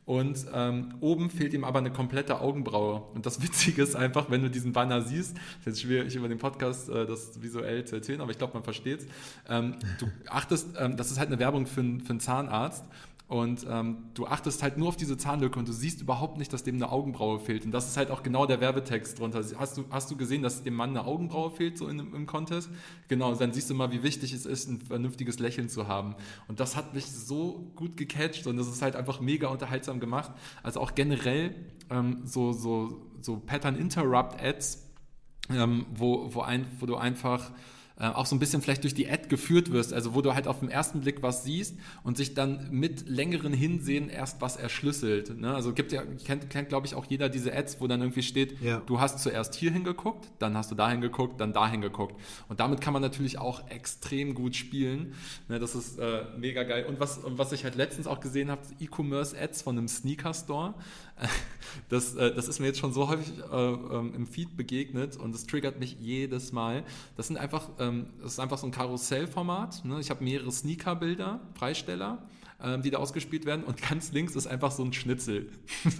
[0.08, 3.02] Und ähm, oben fehlt ihm aber eine komplette Augenbraue.
[3.12, 6.38] Und das Witzige ist einfach, wenn du diesen Banner siehst, ist jetzt schwierig über den
[6.38, 9.04] Podcast äh, das visuell zu erzählen, aber ich glaube, man versteht's.
[9.50, 12.86] Ähm, du achtest, ähm, das ist halt eine Werbung für, für einen Zahnarzt.
[13.28, 16.62] Und ähm, du achtest halt nur auf diese Zahnlücke und du siehst überhaupt nicht, dass
[16.62, 17.66] dem eine Augenbraue fehlt.
[17.66, 19.44] Und das ist halt auch genau der Werbetext drunter.
[19.58, 22.70] Hast du, hast du gesehen, dass dem Mann eine Augenbraue fehlt, so in, im Contest?
[23.08, 26.14] Genau, dann siehst du mal, wie wichtig es ist, ein vernünftiges Lächeln zu haben.
[26.48, 30.32] Und das hat mich so gut gecatcht und das ist halt einfach mega unterhaltsam gemacht.
[30.62, 31.54] Also auch generell
[31.90, 34.86] ähm, so, so, so Pattern Interrupt Ads,
[35.50, 37.50] ähm, wo, wo, ein, wo du einfach
[37.98, 40.46] äh, auch so ein bisschen vielleicht durch die Ad geführt wirst, also wo du halt
[40.46, 45.38] auf den ersten Blick was siehst und sich dann mit längeren Hinsehen erst was erschlüsselt.
[45.38, 45.52] Ne?
[45.52, 48.60] Also gibt ja, kennt, kennt glaube ich auch jeder diese Ads, wo dann irgendwie steht,
[48.60, 48.82] ja.
[48.86, 52.14] du hast zuerst hier hingeguckt, dann hast du da hingeguckt, dann da hingeguckt.
[52.48, 55.14] Und damit kann man natürlich auch extrem gut spielen.
[55.48, 55.58] Ne?
[55.58, 56.86] Das ist äh, mega geil.
[56.86, 60.74] Und was, was ich halt letztens auch gesehen habe, E-Commerce-Ads von einem Sneaker-Store.
[61.90, 65.34] Das, äh, das ist mir jetzt schon so häufig äh, ähm, im Feed begegnet und
[65.34, 66.82] das triggert mich jedes Mal.
[67.16, 69.84] Das sind einfach, ähm, das ist einfach so ein Karussellformat.
[69.84, 70.00] Ne?
[70.00, 72.18] Ich habe mehrere Sneaker-Bilder, Freisteller
[72.62, 73.64] ähm, die da ausgespielt werden.
[73.64, 75.50] Und ganz links ist einfach so ein Schnitzel.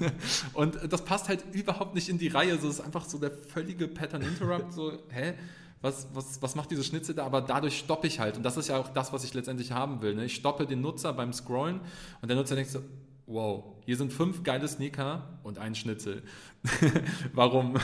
[0.54, 2.58] und das passt halt überhaupt nicht in die Reihe.
[2.58, 4.72] So ist einfach so der völlige Pattern Interrupt.
[4.72, 5.34] So, hä?
[5.80, 7.24] Was, was, was macht diese Schnitzel da?
[7.24, 8.36] Aber dadurch stoppe ich halt.
[8.36, 10.16] Und das ist ja auch das, was ich letztendlich haben will.
[10.16, 10.24] Ne?
[10.24, 11.80] Ich stoppe den Nutzer beim Scrollen
[12.20, 12.80] und der Nutzer denkt so,
[13.26, 16.22] wow, hier sind fünf geile Sneaker und ein Schnitzel.
[17.32, 17.76] Warum?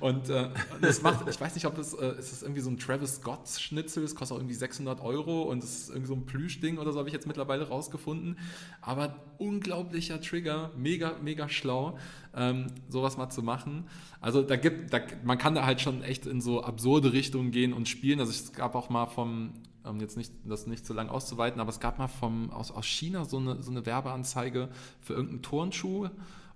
[0.00, 0.48] Und äh,
[0.80, 3.46] das macht, ich weiß nicht, ob das, äh, ist das irgendwie so ein Travis Scott
[3.46, 6.90] Schnitzel, das kostet auch irgendwie 600 Euro und das ist irgendwie so ein Plüschding oder
[6.90, 8.38] so, habe ich jetzt mittlerweile rausgefunden.
[8.80, 11.98] Aber unglaublicher Trigger, mega, mega schlau,
[12.34, 13.84] ähm, sowas mal zu machen.
[14.22, 17.74] Also da gibt, da, man kann da halt schon echt in so absurde Richtungen gehen
[17.74, 18.20] und spielen.
[18.20, 19.52] Also es gab auch mal vom
[19.84, 22.86] um jetzt nicht, das nicht zu lang auszuweiten, aber es gab mal vom, aus, aus
[22.86, 24.68] China so eine, so eine Werbeanzeige
[25.00, 26.08] für irgendeinen Turnschuh.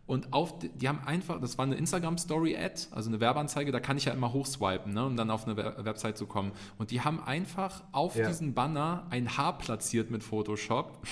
[0.06, 4.04] Und auf, die, haben einfach, das war eine Instagram-Story-Ad, also eine Werbeanzeige, da kann ich
[4.04, 6.52] ja immer hochswipen, ne, um dann auf eine Website zu kommen.
[6.78, 8.28] Und die haben einfach auf ja.
[8.28, 11.04] diesen Banner ein Haar platziert mit Photoshop.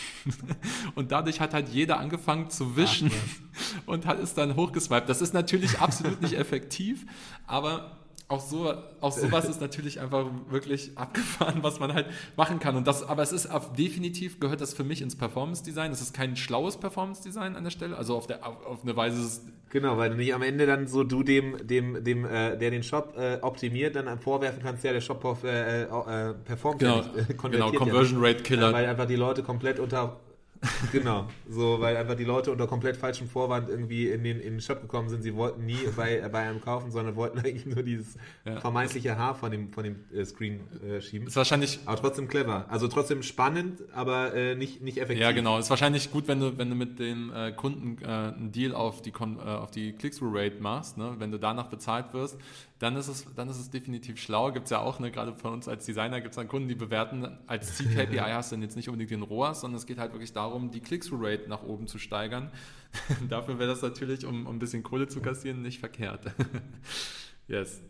[0.95, 3.83] und dadurch hat halt jeder angefangen zu wischen Ach, ja.
[3.87, 5.09] und hat, ist dann hochgeswiped.
[5.09, 7.05] Das ist natürlich absolut nicht effektiv,
[7.49, 12.07] aber auch so, auch sowas ist natürlich einfach wirklich abgefahren, was man halt
[12.37, 12.77] machen kann.
[12.77, 15.93] Und das, aber es ist auf, definitiv gehört das für mich ins Performance Design.
[15.93, 17.97] Es ist kein schlaues Performance Design an der Stelle.
[17.97, 19.43] Also auf der, auf, auf eine Weise ist
[19.75, 22.85] Genau, weil du nicht am Ende dann so du dem, dem, dem, äh, der den
[22.85, 27.31] Shop äh, optimiert, dann vorwerfen kannst, ja, der Shop äh, äh, performt genau, ja nicht,
[27.31, 28.72] äh, genau, Conversion ja Rate Killer.
[28.72, 30.20] Weil einfach die Leute komplett unter
[30.93, 34.61] Genau, so, weil einfach die Leute unter komplett falschem Vorwand irgendwie in den, in den
[34.61, 35.23] Shop gekommen sind.
[35.23, 38.61] Sie wollten nie bei, bei einem kaufen, sondern wollten eigentlich nur dieses ja.
[38.61, 41.29] vermeintliche Haar von dem, von dem äh, Screen äh, schieben.
[41.29, 41.81] Ist wahrscheinlich.
[41.87, 42.67] Aber trotzdem clever.
[42.69, 45.23] Also trotzdem spannend, aber äh, nicht, nicht effektiv.
[45.23, 45.59] Ja, genau.
[45.59, 49.03] Ist wahrscheinlich gut, wenn du, wenn du mit den äh, Kunden äh, einen Deal auf
[49.03, 51.15] die, äh, auf die Click-Through-Rate machst, ne?
[51.19, 52.39] wenn du danach bezahlt wirst,
[52.85, 54.53] dann ist es, dann ist es definitiv schlau.
[54.53, 56.74] Gibt es ja auch, ne, gerade von uns als Designer gibt es dann Kunden, die
[56.74, 60.12] bewerten, als CKPI hast du dann jetzt nicht unbedingt den ROAS, sondern es geht halt
[60.12, 62.51] wirklich darum, die Click-Through-Rate nach oben zu steigern.
[63.30, 66.26] Dafür wäre das natürlich, um, um ein bisschen Kohle zu kassieren, nicht verkehrt.
[67.49, 67.80] yes.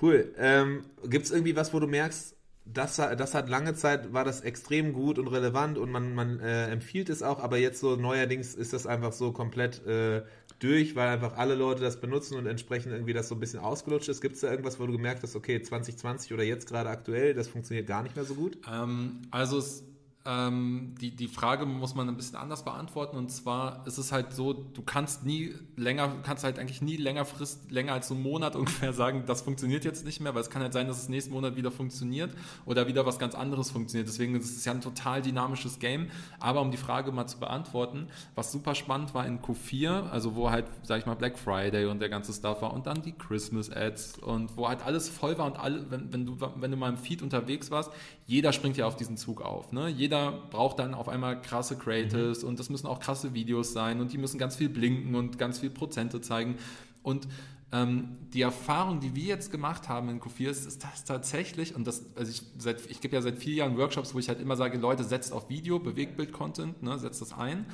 [0.00, 0.32] Cool.
[0.38, 4.40] Ähm, gibt es irgendwie was, wo du merkst, das, das hat lange Zeit, war das
[4.40, 8.54] extrem gut und relevant und man, man äh, empfiehlt es auch, aber jetzt so neuerdings
[8.54, 10.22] ist das einfach so komplett äh,
[10.62, 14.08] durch, weil einfach alle Leute das benutzen und entsprechend irgendwie das so ein bisschen ausgelutscht
[14.08, 14.20] ist.
[14.20, 17.48] Gibt es da irgendwas, wo du gemerkt hast, okay, 2020 oder jetzt gerade aktuell, das
[17.48, 18.58] funktioniert gar nicht mehr so gut?
[18.70, 19.84] Ähm, also es
[20.24, 23.16] ähm, die, die Frage muss man ein bisschen anders beantworten.
[23.16, 27.70] Und zwar ist es halt so, du kannst nie länger, kannst halt eigentlich nie längerfrist,
[27.72, 30.62] länger als so einen Monat ungefähr sagen, das funktioniert jetzt nicht mehr, weil es kann
[30.62, 32.30] halt sein, dass es nächsten Monat wieder funktioniert
[32.66, 34.08] oder wieder was ganz anderes funktioniert.
[34.08, 36.08] Deswegen ist es ja ein total dynamisches Game.
[36.38, 38.06] Aber um die Frage mal zu beantworten,
[38.36, 42.00] was super spannend war in Q4, also wo halt, sag ich mal, Black Friday und
[42.00, 45.46] der ganze Stuff war und dann die Christmas Ads und wo halt alles voll war
[45.46, 47.90] und alle, wenn, wenn du, wenn du mal im Feed unterwegs warst,
[48.26, 49.72] jeder springt ja auf diesen Zug auf.
[49.72, 49.88] Ne?
[49.88, 52.50] Jeder jeder braucht dann auf einmal krasse Creatives mhm.
[52.50, 55.60] und das müssen auch krasse Videos sein und die müssen ganz viel blinken und ganz
[55.60, 56.56] viel Prozente zeigen.
[57.02, 57.26] Und
[57.72, 61.86] ähm, die Erfahrung, die wir jetzt gemacht haben in Q4, ist, ist das tatsächlich, und
[61.86, 64.56] das, also ich, seit, ich gebe ja seit vier Jahren Workshops, wo ich halt immer
[64.56, 67.64] sage, Leute, setzt auf Video, Bewegtbild-Content, ne, setzt das ein.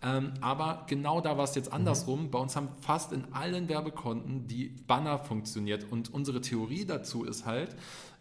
[0.00, 2.26] Ähm, aber genau da war es jetzt andersrum.
[2.26, 2.30] Mhm.
[2.30, 5.90] Bei uns haben fast in allen Werbekonten die Banner funktioniert.
[5.90, 7.74] Und unsere Theorie dazu ist halt,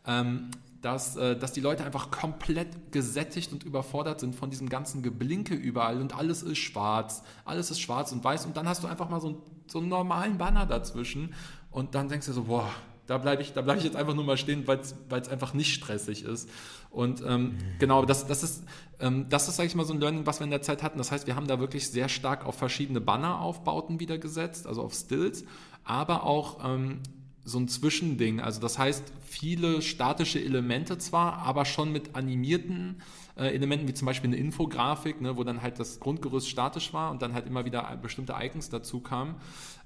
[0.07, 0.49] ähm,
[0.88, 5.53] dass, äh, dass die Leute einfach komplett gesättigt und überfordert sind von diesem ganzen Geblinke
[5.53, 9.09] überall und alles ist schwarz, alles ist schwarz und weiß und dann hast du einfach
[9.09, 11.33] mal so, einen, so einen normalen Banner dazwischen
[11.71, 12.69] und dann denkst du so, boah,
[13.05, 16.23] da bleibe ich, bleib ich jetzt einfach nur mal stehen, weil es einfach nicht stressig
[16.23, 16.49] ist.
[16.89, 18.63] Und ähm, genau, das, das ist,
[19.01, 20.97] ähm, das ist, sage ich mal, so ein Learning, was wir in der Zeit hatten.
[20.97, 24.93] Das heißt, wir haben da wirklich sehr stark auf verschiedene Banner-Aufbauten wieder gesetzt, also auf
[24.93, 25.43] Stills,
[25.83, 27.01] aber auch ähm,
[27.48, 28.41] so ein Zwischending.
[28.41, 33.02] Also das heißt, viele statische Elemente zwar, aber schon mit animierten
[33.38, 37.12] äh, Elementen, wie zum Beispiel eine Infografik, ne, wo dann halt das Grundgerüst statisch war
[37.12, 39.36] und dann halt immer wieder bestimmte Icons dazu kamen.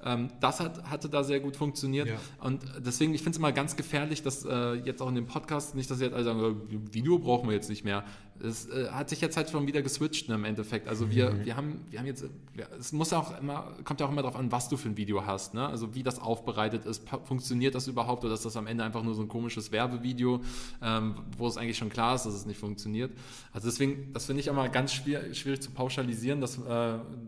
[0.03, 2.07] Ähm, das hat, hatte da sehr gut funktioniert.
[2.07, 2.15] Ja.
[2.39, 5.75] Und deswegen, ich finde es immer ganz gefährlich, dass äh, jetzt auch in dem Podcast,
[5.75, 8.03] nicht, dass jetzt alle sagen, äh, Video brauchen wir jetzt nicht mehr.
[8.41, 10.87] Es äh, hat sich jetzt halt schon wieder geswitcht ne, im Endeffekt.
[10.87, 11.45] Also wir, mhm.
[11.45, 12.25] wir, haben, wir haben jetzt,
[12.57, 14.97] ja, es muss auch immer, kommt ja auch immer darauf an, was du für ein
[14.97, 15.53] Video hast.
[15.53, 15.67] Ne?
[15.67, 19.13] Also wie das aufbereitet ist, funktioniert das überhaupt oder ist das am Ende einfach nur
[19.13, 20.41] so ein komisches Werbevideo,
[20.81, 23.11] ähm, wo es eigentlich schon klar ist, dass es nicht funktioniert.
[23.53, 26.61] Also deswegen, das finde ich immer ganz schwierig, schwierig zu pauschalisieren, dass äh,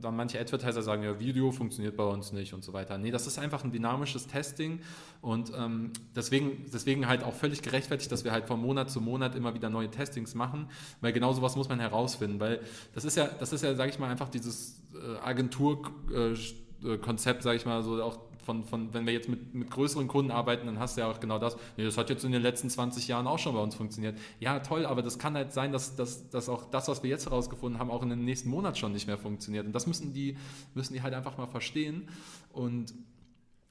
[0.02, 2.98] dann manche Advertiser sagen, ja, Video funktioniert bei uns nicht und und so weiter.
[2.98, 4.80] Nee, das ist einfach ein dynamisches Testing
[5.22, 9.36] und ähm, deswegen, deswegen halt auch völlig gerechtfertigt, dass wir halt von Monat zu Monat
[9.36, 10.68] immer wieder neue Testings machen,
[11.04, 12.62] weil genau sowas muss man herausfinden, weil
[12.96, 17.44] das ist ja, das ist ja, sage ich mal, einfach dieses äh, Agentur- äh, Konzept,
[17.44, 20.66] sage ich mal, so auch von, von, wenn wir jetzt mit, mit größeren Kunden arbeiten,
[20.66, 21.56] dann hast du ja auch genau das.
[21.78, 24.18] Nee, das hat jetzt in den letzten 20 Jahren auch schon bei uns funktioniert.
[24.40, 27.26] Ja, toll, aber das kann halt sein, dass, dass, dass auch das, was wir jetzt
[27.26, 29.66] herausgefunden haben, auch in den nächsten Monat schon nicht mehr funktioniert.
[29.66, 30.38] Und das müssen die,
[30.74, 32.10] müssen die halt einfach mal verstehen.
[32.52, 32.94] Und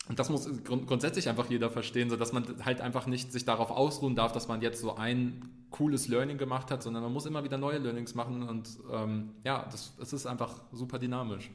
[0.09, 3.71] und das muss grundsätzlich einfach jeder verstehen, so dass man halt einfach nicht sich darauf
[3.71, 7.45] ausruhen darf, dass man jetzt so ein cooles Learning gemacht hat, sondern man muss immer
[7.45, 11.51] wieder neue Learnings machen und ähm, ja, das, das ist einfach super dynamisch.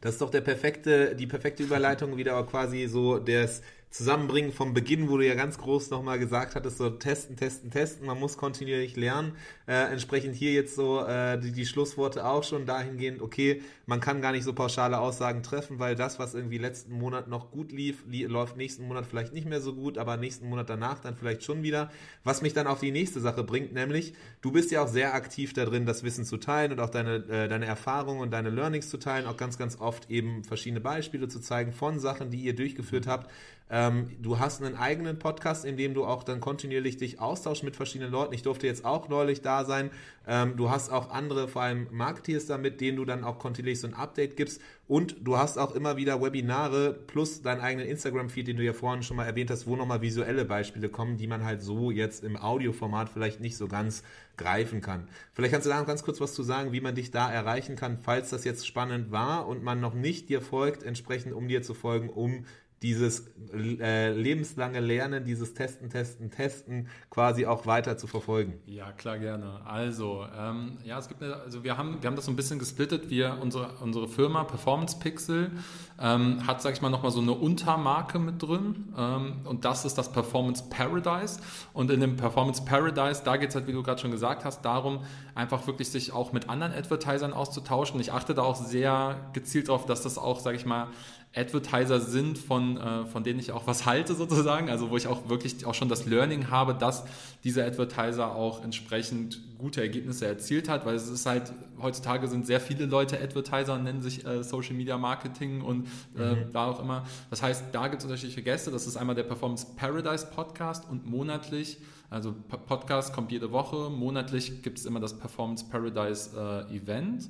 [0.00, 3.62] Das ist doch der perfekte, die perfekte Überleitung wieder quasi so des
[3.96, 8.06] Zusammenbringen vom Beginn, wo du ja ganz groß nochmal gesagt hattest, so testen, testen, testen,
[8.06, 9.32] man muss kontinuierlich lernen.
[9.66, 14.20] Äh, entsprechend hier jetzt so äh, die, die Schlussworte auch schon dahingehend, okay, man kann
[14.20, 18.04] gar nicht so pauschale Aussagen treffen, weil das, was irgendwie letzten Monat noch gut lief,
[18.06, 21.42] li läuft nächsten Monat vielleicht nicht mehr so gut, aber nächsten Monat danach dann vielleicht
[21.42, 21.90] schon wieder.
[22.22, 25.54] Was mich dann auf die nächste Sache bringt, nämlich, du bist ja auch sehr aktiv
[25.54, 28.90] da drin, das Wissen zu teilen und auch deine, äh, deine Erfahrungen und deine Learnings
[28.90, 32.54] zu teilen, auch ganz, ganz oft eben verschiedene Beispiele zu zeigen von Sachen, die ihr
[32.54, 33.30] durchgeführt habt.
[33.68, 37.74] Ähm, du hast einen eigenen Podcast, in dem du auch dann kontinuierlich dich austauschst mit
[37.74, 38.32] verschiedenen Leuten.
[38.32, 39.90] Ich durfte jetzt auch neulich da sein.
[40.28, 43.88] Ähm, du hast auch andere, vor allem Marketeers damit, denen du dann auch kontinuierlich so
[43.88, 44.60] ein Update gibst.
[44.86, 49.02] Und du hast auch immer wieder Webinare plus deinen eigenen Instagram-Feed, den du ja vorhin
[49.02, 52.36] schon mal erwähnt hast, wo nochmal visuelle Beispiele kommen, die man halt so jetzt im
[52.36, 54.04] Audioformat vielleicht nicht so ganz
[54.36, 55.08] greifen kann.
[55.32, 57.74] Vielleicht kannst du da noch ganz kurz was zu sagen, wie man dich da erreichen
[57.74, 61.62] kann, falls das jetzt spannend war und man noch nicht dir folgt, entsprechend um dir
[61.62, 62.44] zu folgen, um
[62.82, 68.60] dieses äh, lebenslange Lernen, dieses Testen, Testen, Testen quasi auch weiter zu verfolgen?
[68.66, 69.60] Ja, klar, gerne.
[69.64, 72.58] Also, ähm, ja, es gibt eine, also wir haben, wir haben das so ein bisschen
[72.58, 73.08] gesplittet.
[73.08, 75.52] Wir, unsere, unsere Firma Performance Pixel
[75.98, 78.92] ähm, hat, sag ich mal, nochmal so eine Untermarke mit drin.
[78.96, 81.40] Ähm, und das ist das Performance Paradise.
[81.72, 84.62] Und in dem Performance Paradise, da geht es halt, wie du gerade schon gesagt hast,
[84.62, 85.00] darum,
[85.34, 87.98] einfach wirklich sich auch mit anderen Advertisern auszutauschen.
[88.00, 90.88] Ich achte da auch sehr gezielt darauf, dass das auch, sag ich mal,
[91.36, 95.28] Advertiser sind, von, äh, von denen ich auch was halte sozusagen, also wo ich auch
[95.28, 97.04] wirklich auch schon das Learning habe, dass
[97.44, 102.60] dieser Advertiser auch entsprechend gute Ergebnisse erzielt hat, weil es ist halt, heutzutage sind sehr
[102.60, 106.52] viele Leute Advertiser und nennen sich äh, Social Media Marketing und äh, mhm.
[106.52, 107.04] da auch immer.
[107.30, 111.06] Das heißt, da gibt es unterschiedliche Gäste, das ist einmal der Performance Paradise Podcast und
[111.06, 111.78] monatlich
[112.08, 116.30] also Podcast kommt jede Woche, monatlich gibt es immer das Performance Paradise
[116.70, 117.28] äh, Event.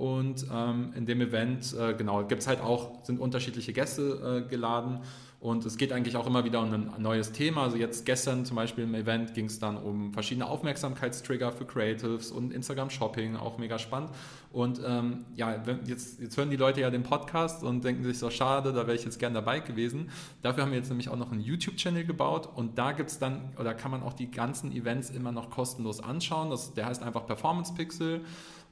[0.00, 4.48] Und ähm, in dem Event, äh, genau, gibt es halt auch, sind unterschiedliche Gäste äh,
[4.48, 5.00] geladen.
[5.40, 7.64] Und es geht eigentlich auch immer wieder um ein neues Thema.
[7.64, 12.30] Also jetzt gestern zum Beispiel im Event ging es dann um verschiedene Aufmerksamkeitstrigger für Creatives
[12.30, 14.10] und Instagram Shopping, auch mega spannend.
[14.52, 18.30] Und ähm, ja, jetzt, jetzt hören die Leute ja den Podcast und denken sich so,
[18.30, 20.08] schade, da wäre ich jetzt gern dabei gewesen.
[20.40, 23.52] Dafür haben wir jetzt nämlich auch noch einen YouTube-Channel gebaut und da gibt es dann,
[23.58, 26.48] oder kann man auch die ganzen Events immer noch kostenlos anschauen.
[26.48, 28.22] Das, der heißt einfach Performance Pixel.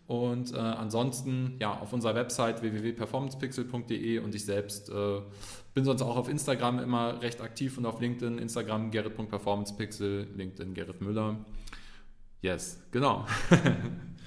[0.09, 5.21] Und äh, ansonsten ja auf unserer Website www.performancepixel.de und ich selbst äh,
[5.75, 11.03] bin sonst auch auf Instagram immer recht aktiv und auf LinkedIn, Instagram gerrit.performancepixel, LinkedIn Gerrit
[11.03, 11.37] Müller.
[12.41, 13.27] Yes, genau.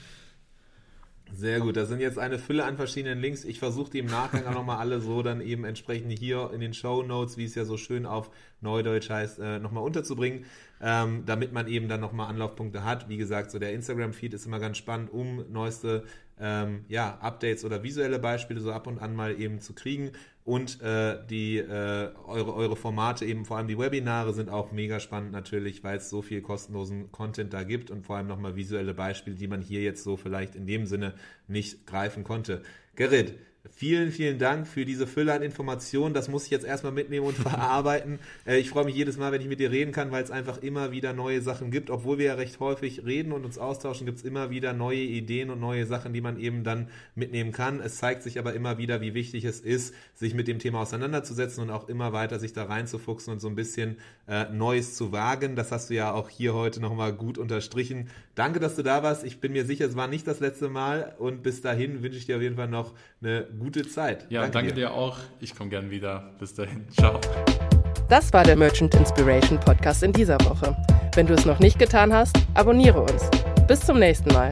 [1.34, 3.46] Sehr gut, das sind jetzt eine Fülle an verschiedenen Links.
[3.46, 6.74] Ich versuche die im Nachgang auch nochmal alle so dann eben entsprechend hier in den
[6.74, 8.30] Show Notes, wie es ja so schön auf
[8.60, 10.46] Neudeutsch heißt, äh, nochmal unterzubringen,
[10.82, 13.08] ähm, damit man eben dann nochmal Anlaufpunkte hat.
[13.08, 16.04] Wie gesagt, so der Instagram-Feed ist immer ganz spannend, um neueste
[16.40, 20.12] ähm, ja, Updates oder visuelle Beispiele so ab und an mal eben zu kriegen.
[20.44, 25.00] Und äh, die äh, eure, eure Formate, eben vor allem die Webinare, sind auch mega
[25.00, 28.96] spannend natürlich, weil es so viel kostenlosen Content da gibt und vor allem nochmal visuelle
[28.96, 31.14] Beispiele, die man hier jetzt so vielleicht in dem Sinne
[31.48, 32.64] nicht greifen konnte.
[32.96, 33.36] Gerrit,
[33.70, 36.16] Vielen, vielen Dank für diese Fülle an Informationen.
[36.16, 38.18] Das muss ich jetzt erstmal mitnehmen und verarbeiten.
[38.44, 40.58] Äh, ich freue mich jedes Mal, wenn ich mit dir reden kann, weil es einfach
[40.64, 41.92] immer wieder neue Sachen gibt.
[41.92, 45.52] Obwohl wir ja recht häufig reden und uns austauschen, gibt es immer wieder neue Ideen
[45.52, 47.82] und neue Sachen, die man eben dann mitnehmen kann.
[47.82, 51.62] Es zeigt sich aber immer wieder, wie wichtig es ist, sich mit dem Thema auseinanderzusetzen
[51.62, 53.98] und auch immer weiter sich da reinzufuchsen und so ein bisschen
[54.28, 55.56] äh, Neues zu wagen.
[55.56, 58.10] Das hast du ja auch hier heute nochmal gut unterstrichen.
[58.34, 59.24] Danke, dass du da warst.
[59.24, 62.26] Ich bin mir sicher, es war nicht das letzte Mal und bis dahin wünsche ich
[62.26, 64.26] dir auf jeden Fall noch eine gute Zeit.
[64.30, 64.88] Ja, danke, danke dir.
[64.88, 65.18] dir auch.
[65.40, 66.32] Ich komme gern wieder.
[66.40, 66.88] Bis dahin.
[66.98, 67.20] Ciao.
[68.10, 70.76] Das war der Merchant Inspiration Podcast in dieser Woche.
[71.16, 73.30] Wenn du es noch nicht getan hast, abonniere uns.
[73.68, 74.52] Bis zum nächsten Mal.